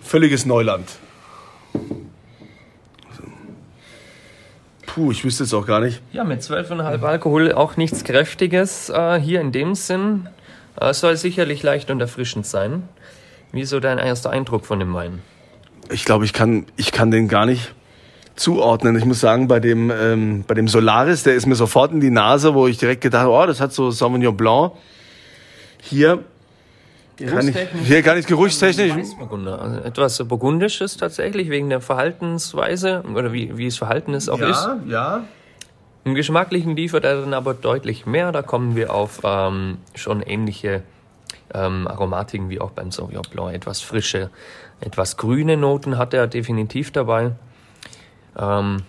völliges 0.00 0.46
Neuland. 0.46 0.88
Puh, 4.86 5.10
ich 5.10 5.24
wüsste 5.24 5.42
es 5.44 5.52
auch 5.52 5.66
gar 5.66 5.80
nicht. 5.80 6.00
Ja, 6.12 6.22
mit 6.24 6.40
12,5 6.40 7.02
Alkohol 7.02 7.52
auch 7.52 7.76
nichts 7.76 8.04
Kräftiges 8.04 8.88
äh, 8.88 9.20
hier 9.20 9.40
in 9.40 9.50
dem 9.50 9.74
Sinn. 9.74 10.28
Äh, 10.80 10.94
soll 10.94 11.16
sicherlich 11.16 11.62
leicht 11.62 11.90
und 11.90 12.00
erfrischend 12.00 12.46
sein. 12.46 12.88
Wie 13.50 13.62
ist 13.62 13.70
so 13.70 13.80
dein 13.80 13.98
erster 13.98 14.30
Eindruck 14.30 14.64
von 14.64 14.78
dem 14.78 14.94
Wein? 14.94 15.20
Ich 15.90 16.04
glaube, 16.04 16.24
ich 16.24 16.32
kann, 16.32 16.66
ich 16.76 16.92
kann 16.92 17.10
den 17.10 17.28
gar 17.28 17.44
nicht 17.44 17.74
zuordnen. 18.36 18.96
Ich 18.96 19.04
muss 19.04 19.20
sagen, 19.20 19.48
bei 19.48 19.60
dem, 19.60 19.90
ähm, 19.90 20.44
bei 20.46 20.54
dem 20.54 20.68
Solaris, 20.68 21.22
der 21.22 21.34
ist 21.34 21.46
mir 21.46 21.54
sofort 21.54 21.92
in 21.92 22.00
die 22.00 22.10
Nase, 22.10 22.54
wo 22.54 22.66
ich 22.66 22.78
direkt 22.78 23.00
gedacht 23.00 23.22
habe, 23.22 23.32
oh, 23.32 23.46
das 23.46 23.60
hat 23.60 23.72
so 23.72 23.90
Sauvignon 23.90 24.36
Blanc. 24.36 24.72
Hier 25.82 26.22
kann 27.18 27.48
ich, 27.48 27.56
hier 27.84 28.02
kann 28.02 28.18
ich 28.18 28.26
geruchstechnisch. 28.26 28.92
Also 28.92 29.80
etwas 29.80 30.22
Burgundisches 30.24 30.96
tatsächlich, 30.96 31.48
wegen 31.48 31.70
der 31.70 31.80
Verhaltensweise 31.80 33.02
oder 33.14 33.32
wie, 33.32 33.56
wie 33.56 33.66
es 33.66 33.78
Verhalten 33.78 34.12
ist 34.12 34.28
auch 34.28 34.38
ja, 34.38 34.50
ist. 34.50 34.68
Ja, 34.86 35.24
Im 36.04 36.14
Geschmacklichen 36.14 36.76
liefert 36.76 37.04
er 37.04 37.22
dann 37.22 37.32
aber 37.32 37.54
deutlich 37.54 38.04
mehr. 38.04 38.32
Da 38.32 38.42
kommen 38.42 38.76
wir 38.76 38.92
auf 38.92 39.20
ähm, 39.24 39.78
schon 39.94 40.20
ähnliche 40.20 40.82
ähm, 41.54 41.88
Aromatiken 41.88 42.50
wie 42.50 42.60
auch 42.60 42.72
beim 42.72 42.90
Sauvignon 42.90 43.24
Blanc. 43.30 43.54
Etwas 43.54 43.80
frische, 43.80 44.30
etwas 44.80 45.16
grüne 45.16 45.56
Noten 45.56 45.96
hat 45.96 46.12
er 46.12 46.26
definitiv 46.26 46.90
dabei. 46.90 47.32
Ähm, 48.38 48.82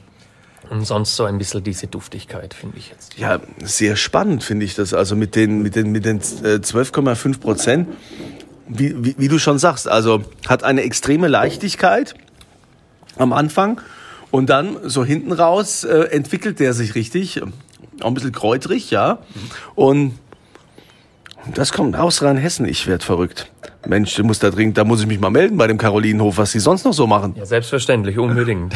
und 0.69 0.85
sonst 0.85 1.15
so 1.15 1.23
ein 1.23 1.37
bisschen 1.37 1.63
diese 1.63 1.87
Duftigkeit, 1.87 2.53
finde 2.53 2.77
ich 2.77 2.89
jetzt. 2.89 3.17
Ja, 3.17 3.39
sehr 3.63 3.95
spannend 3.95 4.43
finde 4.43 4.65
ich 4.65 4.75
das. 4.75 4.93
Also 4.93 5.15
mit 5.15 5.35
den, 5.35 5.61
mit 5.61 5.75
den, 5.75 5.91
mit 5.91 6.05
den 6.05 6.19
12,5 6.19 7.39
Prozent, 7.39 7.87
wie, 8.67 9.03
wie, 9.03 9.15
wie 9.17 9.27
du 9.27 9.39
schon 9.39 9.59
sagst, 9.59 9.87
also 9.87 10.23
hat 10.47 10.63
eine 10.63 10.81
extreme 10.81 11.27
Leichtigkeit 11.27 12.15
am 13.17 13.31
Anfang 13.31 13.79
und 14.29 14.49
dann 14.49 14.77
so 14.83 15.05
hinten 15.05 15.31
raus 15.31 15.83
äh, 15.83 16.09
entwickelt 16.11 16.59
der 16.59 16.73
sich 16.73 16.95
richtig. 16.95 17.41
Auch 18.01 18.07
ein 18.07 18.13
bisschen 18.13 18.33
kräutrig, 18.33 18.91
ja. 18.91 19.19
Und 19.73 20.13
das 21.53 21.71
kommt 21.71 21.95
aus 21.95 22.21
Rheinhessen. 22.21 22.65
Ich 22.65 22.87
werd 22.87 23.03
verrückt. 23.03 23.51
Mensch, 23.85 24.13
du 24.15 24.23
musst 24.23 24.43
da 24.43 24.49
dringend, 24.49 24.77
da 24.77 24.83
muss 24.83 25.01
ich 25.01 25.07
mich 25.07 25.19
mal 25.19 25.29
melden 25.29 25.57
bei 25.57 25.67
dem 25.67 25.77
Karolinenhof, 25.77 26.37
was 26.37 26.51
sie 26.51 26.59
sonst 26.59 26.83
noch 26.83 26.93
so 26.93 27.07
machen. 27.07 27.35
Ja, 27.37 27.45
selbstverständlich, 27.45 28.17
unbedingt. 28.17 28.73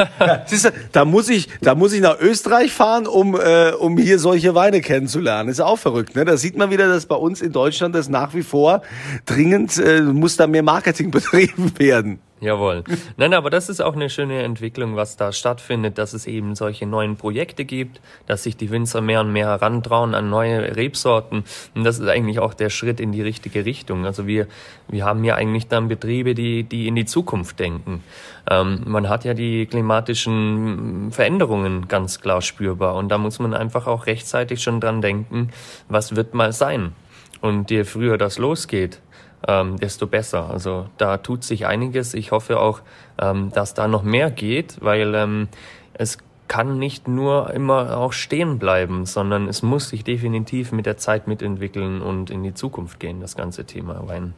siehst 0.46 0.66
du, 0.66 0.70
da 0.92 1.04
muss 1.04 1.28
ich, 1.28 1.48
da 1.60 1.74
muss 1.74 1.92
ich 1.92 2.00
nach 2.00 2.18
Österreich 2.18 2.72
fahren, 2.72 3.06
um, 3.06 3.34
äh, 3.34 3.72
um 3.72 3.98
hier 3.98 4.18
solche 4.18 4.54
Weine 4.54 4.80
kennenzulernen. 4.80 5.48
Ist 5.48 5.60
auch 5.60 5.78
verrückt, 5.78 6.16
ne? 6.16 6.24
Da 6.24 6.36
sieht 6.36 6.56
man 6.56 6.70
wieder, 6.70 6.88
dass 6.88 7.06
bei 7.06 7.16
uns 7.16 7.42
in 7.42 7.52
Deutschland 7.52 7.94
das 7.94 8.08
nach 8.08 8.34
wie 8.34 8.42
vor 8.42 8.82
dringend 9.26 9.76
äh, 9.78 10.00
muss 10.00 10.36
da 10.36 10.46
mehr 10.46 10.62
Marketing 10.62 11.10
betrieben 11.10 11.72
werden. 11.78 12.20
Jawohl. 12.44 12.84
Nein, 13.16 13.32
aber 13.32 13.48
das 13.48 13.70
ist 13.70 13.80
auch 13.80 13.94
eine 13.94 14.10
schöne 14.10 14.42
Entwicklung, 14.42 14.96
was 14.96 15.16
da 15.16 15.32
stattfindet, 15.32 15.96
dass 15.96 16.12
es 16.12 16.26
eben 16.26 16.54
solche 16.54 16.84
neuen 16.84 17.16
Projekte 17.16 17.64
gibt, 17.64 18.02
dass 18.26 18.42
sich 18.42 18.54
die 18.54 18.70
Winzer 18.70 19.00
mehr 19.00 19.22
und 19.22 19.32
mehr 19.32 19.46
herantrauen 19.46 20.14
an 20.14 20.28
neue 20.28 20.76
Rebsorten. 20.76 21.44
Und 21.74 21.84
das 21.84 21.98
ist 21.98 22.06
eigentlich 22.06 22.40
auch 22.40 22.52
der 22.52 22.68
Schritt 22.68 23.00
in 23.00 23.12
die 23.12 23.22
richtige 23.22 23.64
Richtung. 23.64 24.04
Also 24.04 24.26
wir, 24.26 24.46
wir 24.88 25.06
haben 25.06 25.24
ja 25.24 25.36
eigentlich 25.36 25.68
dann 25.68 25.88
Betriebe, 25.88 26.34
die, 26.34 26.64
die 26.64 26.86
in 26.86 26.96
die 26.96 27.06
Zukunft 27.06 27.58
denken. 27.60 28.04
Ähm, 28.50 28.82
man 28.84 29.08
hat 29.08 29.24
ja 29.24 29.32
die 29.32 29.64
klimatischen 29.64 31.12
Veränderungen 31.12 31.88
ganz 31.88 32.20
klar 32.20 32.42
spürbar. 32.42 32.96
Und 32.96 33.08
da 33.08 33.16
muss 33.16 33.38
man 33.38 33.54
einfach 33.54 33.86
auch 33.86 34.04
rechtzeitig 34.04 34.62
schon 34.62 34.80
dran 34.80 35.00
denken, 35.00 35.48
was 35.88 36.14
wird 36.14 36.34
mal 36.34 36.52
sein. 36.52 36.92
Und 37.40 37.70
je 37.70 37.84
früher 37.84 38.18
das 38.18 38.36
losgeht, 38.36 39.00
ähm, 39.46 39.76
desto 39.78 40.06
besser. 40.06 40.50
Also 40.50 40.86
da 40.98 41.18
tut 41.18 41.44
sich 41.44 41.66
einiges. 41.66 42.14
Ich 42.14 42.32
hoffe 42.32 42.60
auch, 42.60 42.80
ähm, 43.18 43.50
dass 43.52 43.74
da 43.74 43.88
noch 43.88 44.02
mehr 44.02 44.30
geht, 44.30 44.78
weil 44.80 45.14
ähm, 45.14 45.48
es 45.94 46.18
kann 46.48 46.78
nicht 46.78 47.08
nur 47.08 47.52
immer 47.54 47.96
auch 47.96 48.12
stehen 48.12 48.58
bleiben, 48.58 49.06
sondern 49.06 49.48
es 49.48 49.62
muss 49.62 49.88
sich 49.88 50.04
definitiv 50.04 50.72
mit 50.72 50.86
der 50.86 50.96
Zeit 50.96 51.26
mitentwickeln 51.26 52.02
und 52.02 52.30
in 52.30 52.42
die 52.42 52.54
Zukunft 52.54 53.00
gehen, 53.00 53.20
das 53.20 53.34
ganze 53.36 53.64
Thema 53.64 54.06
Wein. 54.06 54.34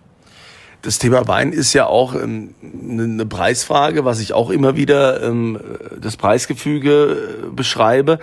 Das 0.82 0.98
Thema 0.98 1.26
Wein 1.26 1.52
ist 1.52 1.72
ja 1.72 1.86
auch 1.86 2.14
ähm, 2.14 2.54
eine 2.62 3.26
Preisfrage, 3.26 4.04
was 4.04 4.20
ich 4.20 4.32
auch 4.32 4.50
immer 4.50 4.76
wieder 4.76 5.22
ähm, 5.22 5.58
das 6.00 6.16
Preisgefüge 6.16 7.46
äh, 7.46 7.50
beschreibe. 7.50 8.18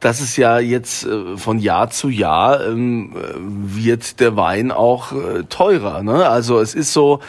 Das 0.00 0.20
ist 0.20 0.36
ja 0.36 0.58
jetzt 0.58 1.04
äh, 1.04 1.36
von 1.36 1.58
Jahr 1.58 1.90
zu 1.90 2.08
Jahr 2.08 2.64
ähm, 2.66 3.14
wird 3.36 4.20
der 4.20 4.36
Wein 4.36 4.70
auch 4.70 5.12
äh, 5.12 5.44
teurer. 5.48 6.02
Ne? 6.02 6.28
Also 6.28 6.60
es 6.60 6.74
ist 6.74 6.92
so, 6.92 7.20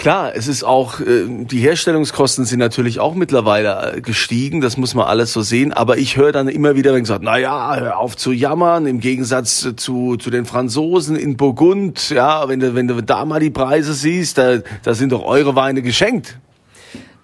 Klar, 0.00 0.34
es 0.34 0.48
ist 0.48 0.64
auch, 0.64 1.00
äh, 1.00 1.26
die 1.28 1.58
Herstellungskosten 1.58 2.46
sind 2.46 2.58
natürlich 2.58 3.00
auch 3.00 3.14
mittlerweile 3.14 3.96
äh, 3.96 4.00
gestiegen, 4.00 4.62
das 4.62 4.78
muss 4.78 4.94
man 4.94 5.06
alles 5.06 5.30
so 5.34 5.42
sehen, 5.42 5.74
aber 5.74 5.98
ich 5.98 6.16
höre 6.16 6.32
dann 6.32 6.48
immer 6.48 6.74
wieder, 6.74 6.94
wenn 6.94 7.00
gesagt, 7.00 7.22
na 7.22 7.36
ja, 7.36 7.76
hör 7.76 7.98
auf 7.98 8.16
zu 8.16 8.32
jammern, 8.32 8.86
im 8.86 9.00
Gegensatz 9.00 9.68
zu, 9.76 10.16
zu 10.16 10.30
den 10.30 10.46
Franzosen 10.46 11.16
in 11.16 11.36
Burgund, 11.36 12.08
ja, 12.08 12.48
wenn 12.48 12.60
du, 12.60 12.74
wenn 12.74 12.88
du 12.88 13.02
da 13.02 13.26
mal 13.26 13.40
die 13.40 13.50
Preise 13.50 13.92
siehst, 13.92 14.38
da, 14.38 14.60
da 14.82 14.94
sind 14.94 15.12
doch 15.12 15.22
eure 15.22 15.54
Weine 15.54 15.82
geschenkt. 15.82 16.38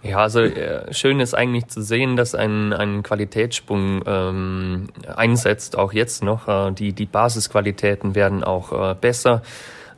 Ja, 0.03 0.19
also 0.19 0.41
äh, 0.41 0.93
schön 0.93 1.19
ist 1.21 1.33
eigentlich 1.33 1.69
zu 1.69 1.81
sehen, 1.81 2.17
dass 2.17 2.35
ein, 2.35 2.75
ein 2.75 3.03
Qualitätssprung 3.03 4.03
ähm, 4.07 4.89
einsetzt, 5.17 5.79
auch 5.79 5.95
jetzt 5.95 6.23
noch. 6.23 6.47
Äh, 6.47 6.73
die, 6.73 6.93
die 6.93 7.07
Basisqualitäten 7.07 8.15
werden 8.15 8.45
auch 8.45 8.91
äh, 8.91 8.95
besser. 8.95 9.41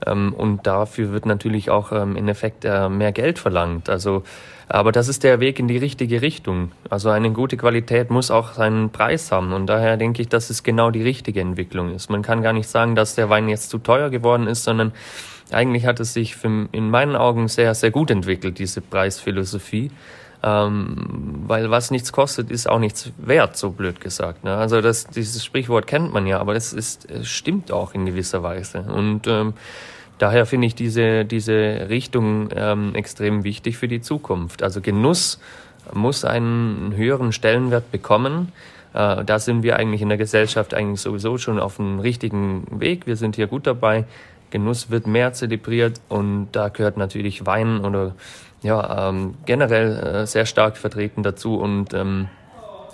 Ähm, 0.06 0.32
und 0.32 0.66
dafür 0.66 1.12
wird 1.12 1.26
natürlich 1.26 1.70
auch 1.70 1.92
ähm, 1.92 2.16
im 2.16 2.28
Effekt 2.28 2.64
äh, 2.64 2.88
mehr 2.88 3.12
Geld 3.12 3.38
verlangt. 3.38 3.88
Also, 3.88 4.22
aber 4.68 4.92
das 4.92 5.08
ist 5.08 5.24
der 5.24 5.40
Weg 5.40 5.58
in 5.58 5.68
die 5.68 5.78
richtige 5.78 6.22
Richtung. 6.22 6.72
Also 6.90 7.10
eine 7.10 7.30
gute 7.32 7.56
Qualität 7.56 8.10
muss 8.10 8.30
auch 8.30 8.52
seinen 8.52 8.90
Preis 8.90 9.32
haben. 9.32 9.52
Und 9.52 9.66
daher 9.66 9.96
denke 9.96 10.22
ich, 10.22 10.28
dass 10.28 10.50
es 10.50 10.62
genau 10.62 10.90
die 10.90 11.02
richtige 11.02 11.40
Entwicklung 11.40 11.94
ist. 11.94 12.10
Man 12.10 12.22
kann 12.22 12.42
gar 12.42 12.52
nicht 12.52 12.68
sagen, 12.68 12.94
dass 12.94 13.14
der 13.14 13.30
Wein 13.30 13.48
jetzt 13.48 13.70
zu 13.70 13.78
teuer 13.78 14.10
geworden 14.10 14.46
ist, 14.46 14.64
sondern 14.64 14.92
eigentlich 15.50 15.86
hat 15.86 16.00
es 16.00 16.12
sich 16.12 16.36
für, 16.36 16.68
in 16.72 16.90
meinen 16.90 17.16
Augen 17.16 17.48
sehr, 17.48 17.74
sehr 17.74 17.90
gut 17.90 18.10
entwickelt, 18.10 18.58
diese 18.58 18.80
Preisphilosophie. 18.82 19.90
Ähm, 20.40 21.44
weil 21.48 21.70
was 21.70 21.90
nichts 21.90 22.12
kostet, 22.12 22.50
ist 22.50 22.68
auch 22.68 22.78
nichts 22.78 23.10
wert, 23.18 23.56
so 23.56 23.70
blöd 23.70 24.00
gesagt. 24.00 24.44
Ne? 24.44 24.54
Also 24.54 24.80
das, 24.80 25.06
dieses 25.08 25.44
Sprichwort 25.44 25.88
kennt 25.88 26.12
man 26.12 26.26
ja, 26.28 26.38
aber 26.38 26.54
es 26.54 26.72
ist, 26.72 27.10
es 27.10 27.26
stimmt 27.26 27.72
auch 27.72 27.92
in 27.92 28.06
gewisser 28.06 28.42
Weise. 28.44 28.82
Und 28.82 29.26
ähm, 29.26 29.54
daher 30.18 30.46
finde 30.46 30.68
ich 30.68 30.76
diese, 30.76 31.24
diese 31.24 31.88
Richtung 31.88 32.50
ähm, 32.54 32.94
extrem 32.94 33.42
wichtig 33.42 33.78
für 33.78 33.88
die 33.88 34.00
Zukunft. 34.00 34.62
Also 34.62 34.80
Genuss 34.80 35.40
muss 35.92 36.24
einen 36.24 36.94
höheren 36.94 37.32
Stellenwert 37.32 37.90
bekommen. 37.90 38.52
Äh, 38.94 39.24
da 39.24 39.40
sind 39.40 39.64
wir 39.64 39.76
eigentlich 39.76 40.02
in 40.02 40.08
der 40.08 40.18
Gesellschaft 40.18 40.72
eigentlich 40.72 41.00
sowieso 41.00 41.38
schon 41.38 41.58
auf 41.58 41.76
dem 41.76 41.98
richtigen 41.98 42.64
Weg. 42.70 43.08
Wir 43.08 43.16
sind 43.16 43.34
hier 43.34 43.48
gut 43.48 43.66
dabei. 43.66 44.04
Genuss 44.50 44.90
wird 44.90 45.06
mehr 45.06 45.32
zelebriert 45.32 46.00
und 46.08 46.48
da 46.52 46.68
gehört 46.68 46.96
natürlich 46.96 47.44
Wein 47.44 47.84
oder 47.84 48.14
ja, 48.62 49.08
ähm, 49.08 49.34
generell 49.46 49.98
äh, 49.98 50.26
sehr 50.26 50.46
stark 50.46 50.76
vertreten 50.76 51.22
dazu 51.22 51.58
und 51.58 51.94
ähm, 51.94 52.28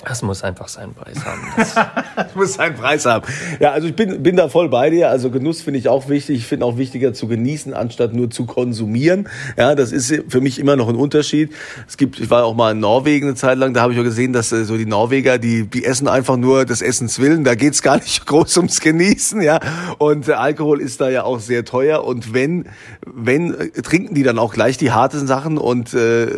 das 0.06 0.22
muss 0.22 0.42
einfach 0.42 0.68
seinen 0.68 0.94
Preis 0.94 1.24
haben. 1.24 1.40
Das, 1.56 1.74
das 2.16 2.34
muss 2.34 2.54
seinen 2.54 2.74
Preis 2.74 3.06
haben. 3.06 3.24
Ja, 3.60 3.72
also 3.72 3.88
ich 3.88 3.96
bin, 3.96 4.22
bin 4.22 4.36
da 4.36 4.48
voll 4.48 4.68
bei 4.68 4.90
dir. 4.90 5.10
Also 5.10 5.30
Genuss 5.30 5.62
finde 5.62 5.78
ich 5.78 5.88
auch 5.88 6.08
wichtig. 6.08 6.38
Ich 6.38 6.46
finde 6.46 6.66
auch 6.66 6.76
wichtiger 6.76 7.14
zu 7.14 7.26
genießen, 7.26 7.74
anstatt 7.74 8.12
nur 8.12 8.30
zu 8.30 8.44
konsumieren. 8.44 9.28
Ja, 9.56 9.74
das 9.74 9.92
ist 9.92 10.12
für 10.28 10.40
mich 10.40 10.58
immer 10.58 10.76
noch 10.76 10.88
ein 10.88 10.96
Unterschied. 10.96 11.52
Es 11.88 11.96
gibt, 11.96 12.20
ich 12.20 12.30
war 12.30 12.44
auch 12.44 12.54
mal 12.54 12.72
in 12.72 12.80
Norwegen 12.80 13.28
eine 13.28 13.34
Zeit 13.34 13.58
lang, 13.58 13.72
da 13.72 13.82
habe 13.82 13.92
ich 13.92 13.98
auch 13.98 14.04
gesehen, 14.04 14.32
dass 14.32 14.52
äh, 14.52 14.64
so 14.64 14.76
die 14.76 14.86
Norweger, 14.86 15.38
die, 15.38 15.66
die 15.66 15.84
essen 15.84 16.08
einfach 16.08 16.36
nur 16.36 16.64
des 16.64 16.82
Essens 16.82 17.18
willen. 17.18 17.44
Da 17.44 17.54
geht's 17.54 17.82
gar 17.82 17.96
nicht 17.96 18.26
groß 18.26 18.56
ums 18.58 18.80
Genießen, 18.80 19.40
ja. 19.40 19.60
Und 19.98 20.28
äh, 20.28 20.32
Alkohol 20.32 20.80
ist 20.80 21.00
da 21.00 21.08
ja 21.08 21.24
auch 21.24 21.40
sehr 21.40 21.64
teuer. 21.64 22.04
Und 22.04 22.34
wenn, 22.34 22.66
wenn, 23.06 23.54
äh, 23.54 23.68
trinken 23.70 24.14
die 24.14 24.22
dann 24.22 24.38
auch 24.38 24.52
gleich 24.52 24.76
die 24.76 24.92
harten 24.92 25.26
Sachen 25.26 25.58
und 25.58 25.94
äh, 25.94 26.28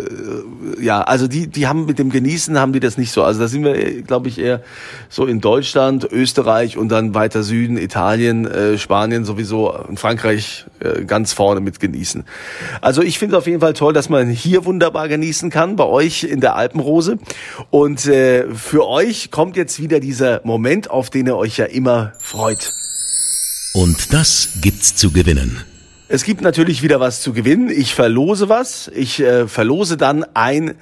ja, 0.80 1.02
also 1.02 1.28
die, 1.28 1.46
die 1.48 1.66
haben 1.66 1.86
mit 1.86 1.98
dem 1.98 2.10
Genießen 2.10 2.58
haben 2.58 2.72
die 2.72 2.80
das 2.80 2.98
nicht 2.98 3.12
so. 3.12 3.22
Also 3.22 3.40
das 3.40 3.52
sind 3.56 3.64
wir, 3.64 4.02
glaube 4.02 4.28
ich, 4.28 4.38
eher 4.38 4.62
so 5.08 5.26
in 5.26 5.40
Deutschland, 5.40 6.04
Österreich 6.10 6.76
und 6.76 6.88
dann 6.88 7.14
weiter 7.14 7.42
Süden, 7.42 7.78
Italien, 7.78 8.46
äh, 8.46 8.78
Spanien 8.78 9.24
sowieso 9.24 9.74
und 9.74 9.98
Frankreich 9.98 10.66
äh, 10.80 11.04
ganz 11.04 11.32
vorne 11.32 11.60
mit 11.60 11.80
genießen. 11.80 12.24
Also 12.80 13.02
ich 13.02 13.18
finde 13.18 13.36
es 13.36 13.38
auf 13.38 13.46
jeden 13.46 13.60
Fall 13.60 13.72
toll, 13.72 13.92
dass 13.92 14.08
man 14.08 14.28
hier 14.28 14.64
wunderbar 14.64 15.08
genießen 15.08 15.50
kann, 15.50 15.76
bei 15.76 15.84
euch 15.84 16.24
in 16.24 16.40
der 16.40 16.56
Alpenrose. 16.56 17.18
Und 17.70 18.06
äh, 18.06 18.54
für 18.54 18.86
euch 18.86 19.30
kommt 19.30 19.56
jetzt 19.56 19.80
wieder 19.80 20.00
dieser 20.00 20.40
Moment, 20.44 20.90
auf 20.90 21.10
den 21.10 21.26
ihr 21.26 21.36
euch 21.36 21.56
ja 21.56 21.64
immer 21.64 22.12
freut. 22.20 22.72
Und 23.72 24.12
das 24.12 24.50
gibt's 24.60 24.94
zu 24.96 25.10
gewinnen. 25.10 25.62
Es 26.08 26.22
gibt 26.22 26.40
natürlich 26.40 26.82
wieder 26.82 27.00
was 27.00 27.20
zu 27.20 27.32
gewinnen. 27.32 27.68
Ich 27.68 27.94
verlose 27.94 28.48
was. 28.48 28.88
Ich 28.94 29.20
äh, 29.20 29.48
verlose 29.48 29.96
dann 29.96 30.24
ein 30.34 30.74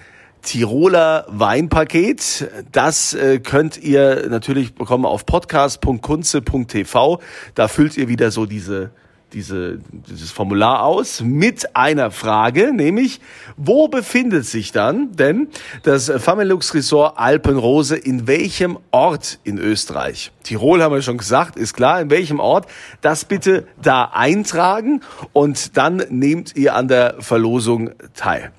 Tiroler 0.45 1.27
Weinpaket. 1.29 2.49
Das 2.71 3.15
äh, 3.15 3.41
könnt 3.41 3.77
ihr 3.79 4.29
natürlich 4.29 4.75
bekommen 4.75 5.07
auf 5.07 5.27
podcast.kunze.tv. 5.27 7.21
Da 7.55 7.69
füllt 7.69 7.97
ihr 7.97 8.09
wieder 8.09 8.31
so 8.31 8.47
diese 8.47 8.91
diese, 9.35 9.81
dieses 9.91 10.31
Formular 10.31 10.85
aus 10.85 11.21
mit 11.21 11.77
einer 11.77 12.11
Frage, 12.11 12.73
nämlich, 12.73 13.21
wo 13.57 13.89
befindet 13.89 14.47
sich 14.47 14.73
dann 14.73 15.13
denn 15.13 15.49
das 15.83 16.11
Famelux 16.19 16.73
Resort 16.73 17.19
Alpenrose 17.19 17.97
in 17.97 18.27
welchem 18.27 18.79
Ort 18.93 19.41
in 19.45 19.59
Österreich? 19.59 20.33
Tirol 20.45 20.83
haben 20.83 20.95
wir 20.95 21.03
schon 21.03 21.19
gesagt, 21.19 21.57
ist 21.57 21.75
klar, 21.75 22.01
in 22.01 22.11
welchem 22.11 22.41
Ort. 22.41 22.67
Das 23.01 23.25
bitte 23.25 23.67
da 23.83 24.05
eintragen 24.15 25.01
und 25.33 25.77
dann 25.77 25.97
nehmt 26.11 26.57
ihr 26.57 26.75
an 26.75 26.89
der 26.89 27.17
Verlosung 27.19 27.91
teil. 28.15 28.53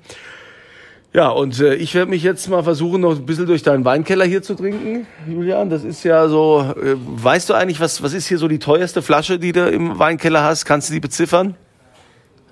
Ja, 1.16 1.30
und 1.30 1.58
äh, 1.60 1.76
ich 1.76 1.94
werde 1.94 2.10
mich 2.10 2.22
jetzt 2.22 2.46
mal 2.50 2.62
versuchen, 2.62 3.00
noch 3.00 3.16
ein 3.16 3.24
bisschen 3.24 3.46
durch 3.46 3.62
deinen 3.62 3.86
Weinkeller 3.86 4.26
hier 4.26 4.42
zu 4.42 4.54
trinken, 4.54 5.06
Julian. 5.26 5.70
Das 5.70 5.82
ist 5.82 6.04
ja 6.04 6.28
so, 6.28 6.60
äh, 6.60 6.94
weißt 6.94 7.48
du 7.48 7.54
eigentlich, 7.54 7.80
was, 7.80 8.02
was 8.02 8.12
ist 8.12 8.26
hier 8.26 8.36
so 8.36 8.48
die 8.48 8.58
teuerste 8.58 9.00
Flasche, 9.00 9.38
die 9.38 9.52
du 9.52 9.66
im 9.66 9.98
Weinkeller 9.98 10.42
hast? 10.42 10.66
Kannst 10.66 10.90
du 10.90 10.92
die 10.92 11.00
beziffern? 11.00 11.54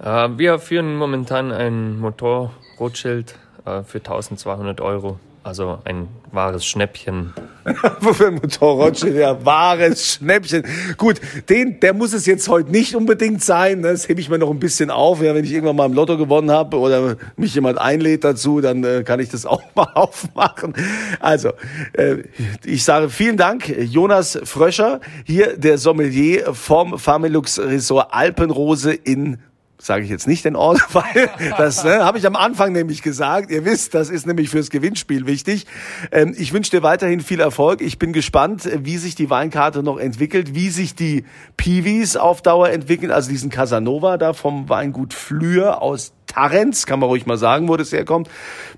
Äh, 0.03 0.31
wir 0.39 0.59
führen 0.59 0.97
momentan 0.97 1.53
ein 1.53 1.99
Motor-Rothschild 1.99 3.35
äh, 3.67 3.83
für 3.83 3.99
1200 3.99 4.81
Euro. 4.81 5.19
Also 5.45 5.79
ein 5.85 6.09
wahres 6.33 6.65
Schnäppchen. 6.65 7.35
Ein 7.65 8.35
Motorrad 8.35 9.03
ja, 9.03 9.45
wahres 9.45 10.15
Schnäppchen. 10.15 10.65
Gut, 10.97 11.21
den, 11.51 11.81
der 11.81 11.93
muss 11.93 12.15
es 12.15 12.25
jetzt 12.25 12.49
heute 12.49 12.71
nicht 12.71 12.95
unbedingt 12.97 13.45
sein. 13.45 13.81
Ne? 13.81 13.93
Das 13.93 14.09
hebe 14.09 14.23
ich 14.23 14.31
mir 14.31 14.39
noch 14.39 14.51
ein 14.51 14.59
bisschen 14.59 14.91
auf. 14.91 15.23
Ja, 15.23 15.35
wenn 15.35 15.45
ich 15.45 15.53
irgendwann 15.53 15.77
mal 15.77 15.85
im 15.85 15.93
Lotto 15.93 16.17
gewonnen 16.17 16.51
habe 16.51 16.79
oder 16.79 17.17
mich 17.37 17.55
jemand 17.55 17.79
einlädt 17.79 18.25
dazu, 18.25 18.63
dann 18.63 18.85
äh, 18.85 19.03
kann 19.05 19.21
ich 19.21 19.29
das 19.29 19.45
auch 19.47 19.63
mal 19.75 19.89
aufmachen. 19.95 20.75
Also, 21.21 21.53
äh, 21.93 22.25
ich 22.65 22.83
sage 22.83 23.11
vielen 23.11 23.37
Dank, 23.37 23.69
Jonas 23.69 24.39
Fröscher, 24.45 25.01
hier 25.25 25.59
der 25.59 25.77
Sommelier 25.77 26.55
vom 26.55 26.99
Familux 26.99 27.59
Resort 27.59 28.09
Alpenrose 28.13 28.95
in 28.95 29.39
sage 29.85 30.05
ich 30.05 30.11
jetzt 30.11 30.27
nicht 30.27 30.45
den 30.45 30.57
Ort, 30.57 30.81
weil 30.95 31.31
das 31.59 31.85
ne, 31.85 32.05
habe 32.05 32.17
ich 32.17 32.27
am 32.27 32.37
Anfang 32.37 32.73
nämlich 32.73 33.03
gesagt. 33.03 33.51
Ihr 33.51 33.65
wisst, 33.65 33.95
das 33.95 34.09
ist 34.09 34.27
nämlich 34.27 34.49
fürs 34.49 34.71
Gewinnspiel 34.71 35.27
wichtig. 35.27 35.67
Ähm, 36.11 36.35
ich 36.37 36.53
wünsche 36.53 36.71
dir 36.71 36.83
weiterhin 36.83 37.21
viel 37.21 37.41
Erfolg. 37.41 37.83
Ich 37.83 37.99
bin 37.99 38.13
gespannt, 38.13 38.69
wie 38.83 38.97
sich 38.97 39.15
die 39.15 39.29
Weinkarte 39.29 39.83
noch 39.83 39.99
entwickelt, 39.99 40.55
wie 40.55 40.71
sich 40.71 40.95
die 40.95 41.25
Piwis 41.57 42.17
auf 42.17 42.41
Dauer 42.41 42.71
entwickeln, 42.71 43.11
also 43.11 43.31
diesen 43.31 43.51
Casanova 43.51 44.17
da 44.17 44.33
vom 44.33 44.69
Weingut 44.69 45.13
Flür 45.13 45.83
aus 45.83 46.15
Tarens, 46.35 46.87
kann 46.87 46.99
man 46.99 47.09
ruhig 47.09 47.27
mal 47.27 47.37
sagen, 47.37 47.69
wo 47.69 47.77
das 47.77 47.93
herkommt. 47.93 48.29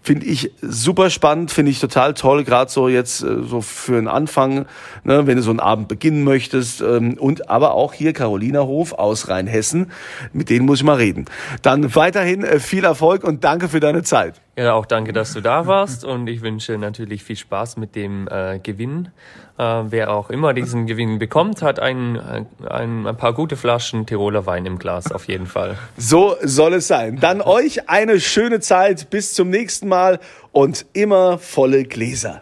Finde 0.03 0.27
ich 0.27 0.53
super 0.61 1.11
spannend, 1.11 1.51
finde 1.51 1.71
ich 1.73 1.81
total 1.81 2.15
toll, 2.15 2.45
gerade 2.45 2.71
so 2.71 2.89
jetzt 2.89 3.23
äh, 3.23 3.43
so 3.43 3.61
für 3.61 3.97
einen 3.97 4.09
Anfang, 4.09 4.67
ne, 5.05 5.27
wenn 5.27 5.37
du 5.37 5.43
so 5.43 5.51
einen 5.51 5.61
Abend 5.61 5.89
beginnen 5.89 6.23
möchtest. 6.23 6.83
Ähm, 6.83 7.17
und 7.19 7.49
aber 7.49 7.73
auch 7.73 7.95
hier 7.95 8.13
Carolina 8.13 8.61
Hof 8.61 8.93
aus 8.93 9.29
Rheinhessen, 9.29 9.91
mit 10.33 10.51
denen 10.51 10.67
muss 10.67 10.81
ich 10.81 10.85
mal 10.85 10.97
reden. 10.97 11.25
Dann 11.63 11.95
weiterhin 11.95 12.45
äh, 12.45 12.61
viel 12.61 12.85
Erfolg 12.85 13.25
und 13.25 13.45
danke 13.45 13.69
für 13.69 13.81
deine 13.81 14.03
Zeit. 14.03 14.35
Ja, 14.59 14.73
auch 14.73 14.87
danke, 14.87 15.13
dass 15.13 15.35
du 15.35 15.43
da 15.43 15.67
warst 15.67 16.03
und 16.03 16.29
ich 16.29 16.41
wünsche 16.41 16.79
natürlich 16.79 17.23
viel 17.23 17.37
Spaß 17.37 17.77
mit 17.77 17.95
dem 17.95 18.27
äh, 18.27 18.59
Gewinn. 18.59 19.11
Äh, 19.59 19.63
wer 19.63 20.11
auch 20.11 20.31
immer 20.31 20.55
diesen 20.55 20.87
Gewinn 20.87 21.19
bekommt, 21.19 21.61
hat 21.61 21.79
ein, 21.79 22.19
ein, 22.67 23.07
ein 23.07 23.17
paar 23.19 23.35
gute 23.35 23.57
Flaschen 23.57 24.07
Tiroler 24.07 24.47
Wein 24.47 24.65
im 24.65 24.79
Glas, 24.79 25.13
auf 25.13 25.29
jeden 25.29 25.47
Fall. 25.47 25.77
So 25.99 26.37
soll 26.43 26.73
es 26.73 26.89
sein. 26.89 27.19
Dann 27.21 27.43
euch 27.43 27.91
eine 27.91 28.19
schöne 28.19 28.61
Zeit. 28.61 29.11
Bis 29.11 29.35
zum 29.35 29.51
nächsten 29.51 29.89
Mal 29.89 30.21
und 30.53 30.87
immer 30.95 31.37
volle 31.37 31.85
Gläser. 31.85 32.41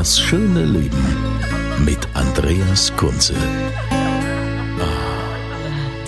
Das 0.00 0.18
schöne 0.18 0.64
Leben 0.64 1.84
mit 1.84 1.98
Andreas 2.14 2.90
Kunze. 2.96 3.34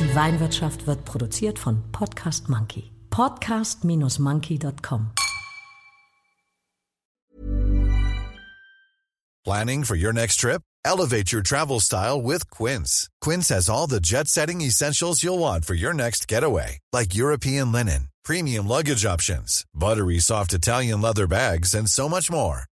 Die 0.00 0.14
Weinwirtschaft 0.14 0.86
wird 0.86 1.04
produziert 1.04 1.58
von 1.58 1.82
Podcast 1.92 2.48
Monkey. 2.48 2.90
Podcast-monkey.com. 3.10 5.10
Planning 9.44 9.84
for 9.84 9.94
your 9.94 10.14
next 10.14 10.36
trip? 10.36 10.62
Elevate 10.86 11.30
your 11.30 11.42
travel 11.42 11.78
style 11.78 12.22
with 12.22 12.48
Quince. 12.48 13.10
Quince 13.20 13.50
has 13.50 13.68
all 13.68 13.86
the 13.86 14.00
jet 14.00 14.26
setting 14.26 14.62
essentials 14.62 15.22
you'll 15.22 15.38
want 15.38 15.66
for 15.66 15.74
your 15.74 15.92
next 15.92 16.26
getaway, 16.26 16.78
like 16.94 17.14
European 17.14 17.70
linen, 17.70 18.08
premium 18.24 18.66
luggage 18.66 19.04
options, 19.04 19.66
buttery 19.74 20.18
soft 20.18 20.54
Italian 20.54 21.02
leather 21.02 21.26
bags, 21.26 21.74
and 21.74 21.90
so 21.90 22.08
much 22.08 22.30
more. 22.30 22.71